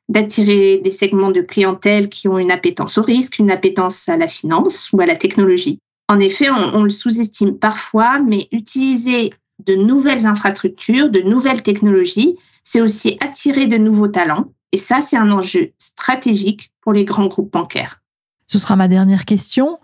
d'attirer 0.09 0.79
des 0.79 0.91
segments 0.91 1.33
de 1.33 1.43
clientèle 1.43 2.09
qui 2.09 2.29
ont 2.29 2.39
une 2.39 2.51
appétence 2.51 2.97
au 2.97 3.03
risque, 3.03 3.41
une 3.41 3.51
appétence 3.51 4.09
à 4.09 4.17
la 4.17 4.27
finance 4.27 4.91
ou 4.95 5.03
à 5.03 5.07
la 5.07 5.17
technologie. 5.17 5.81
En 6.09 6.21
effet, 6.21 6.49
on 6.51 6.83
le 6.83 6.91
sous-estime 6.91 7.59
parfois, 7.59 8.19
mais 8.21 8.49
utiliser 8.51 9.35
de 9.65 9.75
nouvelles 9.75 10.27
infrastructures, 10.27 11.11
de 11.11 11.21
nouvelles 11.21 11.63
technologies, 11.63 12.37
c'est 12.65 12.81
aussi 12.81 13.17
attirer 13.21 13.67
de 13.67 13.77
nouveaux 13.77 14.09
talents. 14.09 14.53
Et 14.73 14.77
ça, 14.77 15.01
c'est 15.01 15.17
un 15.17 15.31
enjeu 15.31 15.73
stratégique 15.79 16.73
pour 16.81 16.93
les 16.93 17.05
grands 17.05 17.27
groupes 17.27 17.53
bancaires. 17.53 18.03
Ce 18.47 18.59
sera 18.59 18.77
ma 18.77 18.89
dernière 18.89 19.25
question. 19.25 19.79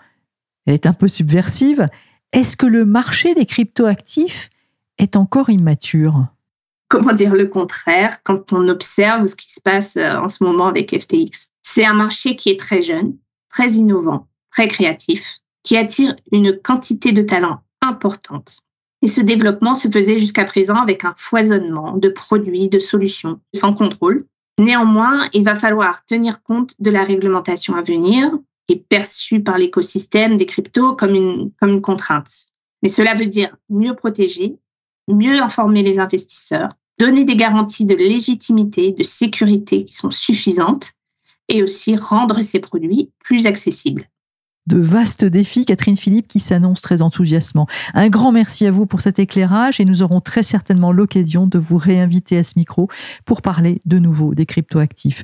Elle 0.67 0.75
est 0.75 0.87
un 0.87 0.93
peu 0.93 1.09
subversive. 1.09 1.89
Est-ce 2.33 2.57
que 2.57 2.67
le 2.67 2.85
marché 2.85 3.35
des 3.35 3.47
cryptoactifs 3.47 4.51
est 4.99 5.17
encore 5.17 5.51
immature? 5.51 6.27
Comment 6.89 7.13
dire 7.13 7.35
le 7.35 7.47
contraire 7.47 8.23
quand 8.23 8.53
on 8.53 8.69
observe 8.69 9.27
ce 9.27 9.37
qui 9.37 9.51
se 9.53 9.61
passe 9.61 9.97
euh, 9.97 10.17
en 10.17 10.29
ce 10.29 10.45
moment 10.45 10.67
avec 10.67 10.99
FTX 10.99 11.49
C'est 11.63 11.85
un 11.85 11.95
marché 11.95 12.37
qui 12.37 12.51
est 12.51 12.59
très 12.59 12.83
jeune, 12.83 13.17
très 13.51 13.73
innovant, 13.73 14.29
très 14.51 14.69
créatif, 14.69 15.41
qui 15.64 15.77
attire 15.77 16.14
une 16.31 16.57
quantité 16.57 17.11
de 17.11 17.22
talents 17.22 17.61
importante. 17.83 18.59
Et 19.03 19.09
ce 19.09 19.20
développement 19.20 19.74
se 19.74 19.88
faisait 19.88 20.18
jusqu'à 20.18 20.44
présent 20.44 20.77
avec 20.77 21.05
un 21.05 21.14
foisonnement 21.18 21.96
de 21.96 22.09
produits, 22.09 22.68
de 22.68 22.79
solutions, 22.79 23.40
sans 23.55 23.74
contrôle. 23.74 24.27
Néanmoins, 24.59 25.29
il 25.33 25.44
va 25.44 25.57
falloir 25.57 26.05
tenir 26.07 26.42
compte 26.42 26.74
de 26.79 26.90
la 26.90 27.05
réglementation 27.05 27.74
à 27.74 27.83
venir, 27.83 28.31
qui 28.66 28.74
est 28.74 28.85
perçue 28.88 29.42
par 29.42 29.59
l'écosystème 29.59 30.37
des 30.37 30.46
cryptos 30.46 30.94
comme 30.94 31.14
une, 31.14 31.50
comme 31.61 31.70
une 31.70 31.83
contrainte. 31.83 32.31
Mais 32.83 32.88
cela 32.88 33.14
veut 33.14 33.27
dire 33.27 33.57
mieux 33.68 33.94
protéger, 33.94 34.57
mieux 35.09 35.40
informer 35.40 35.83
les 35.83 35.98
investisseurs, 35.98 36.70
donner 36.98 37.24
des 37.24 37.37
garanties 37.37 37.85
de 37.85 37.94
légitimité, 37.94 38.92
de 38.92 39.03
sécurité 39.03 39.85
qui 39.85 39.94
sont 39.94 40.11
suffisantes 40.11 40.92
et 41.48 41.62
aussi 41.62 41.96
rendre 41.96 42.40
ces 42.40 42.61
produits 42.61 43.11
plus 43.18 43.46
accessibles 43.46 44.09
de 44.66 44.79
vastes 44.79 45.24
défis, 45.24 45.64
Catherine 45.64 45.96
Philippe, 45.96 46.29
qui 46.29 46.40
s'annonce 46.40 46.81
très 46.81 47.03
enthousiasmant. 47.03 47.66
Un 47.92 48.09
grand 48.09 48.33
merci 48.33 48.66
à 48.66 48.70
vous 48.70 48.87
pour 48.87 49.00
cet 49.00 49.18
éclairage 49.18 49.81
et 49.81 49.85
nous 49.85 50.03
aurons 50.03 50.20
très 50.20 50.42
certainement 50.42 50.92
l'occasion 50.92 51.46
de 51.46 51.59
vous 51.59 51.79
réinviter 51.79 52.38
à 52.38 52.44
ce 52.44 52.55
micro 52.57 52.88
pour 53.24 53.42
parler 53.42 53.83
de 53.85 53.98
nouveau 53.98 54.35
des 54.35 54.46
cryptoactifs. 54.46 55.22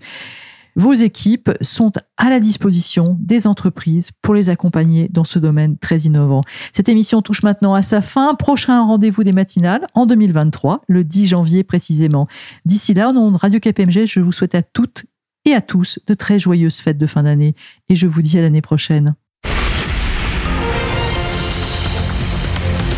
Vos 0.77 0.93
équipes 0.93 1.51
sont 1.61 1.93
à 2.17 2.31
la 2.31 2.39
disposition 2.39 3.17
des 3.21 3.47
entreprises 3.47 4.11
pour 4.23 4.35
les 4.35 4.51
accompagner 4.51 5.09
dans 5.09 5.25
ce 5.25 5.39
domaine 5.39 5.77
très 5.77 5.99
innovant. 6.01 6.43
Cette 6.73 6.89
émission 6.89 7.23
touche 7.23 7.43
maintenant 7.43 7.75
à 7.75 7.83
sa 7.83 8.03
fin. 8.03 8.35
Prochain 8.35 8.83
rendez-vous 8.85 9.25
des 9.25 9.33
matinales 9.33 9.87
en 9.95 10.07
2023, 10.07 10.83
le 10.87 11.03
10 11.03 11.27
janvier 11.27 11.65
précisément. 11.65 12.29
D'ici 12.65 12.95
là, 12.95 13.11
au 13.11 13.13
nom 13.13 13.31
de 13.33 13.37
Radio 13.37 13.59
KPMG, 13.59 14.07
je 14.07 14.21
vous 14.21 14.33
souhaite 14.33 14.55
à 14.55 14.63
toutes 14.63 15.07
et 15.45 15.55
à 15.55 15.61
tous 15.61 15.99
de 16.07 16.15
très 16.15 16.39
joyeuses 16.39 16.79
fêtes 16.79 16.99
de 16.99 17.07
fin 17.07 17.25
d'année 17.25 17.55
et 17.89 17.97
je 17.97 18.07
vous 18.07 18.23
dis 18.23 18.39
à 18.39 18.43
l'année 18.43 18.63
prochaine. 18.63 19.15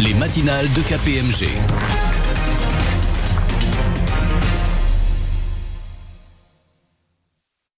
Les 0.02 0.14
matinales 0.14 0.72
de 0.72 0.82
KPMG. 0.82 1.91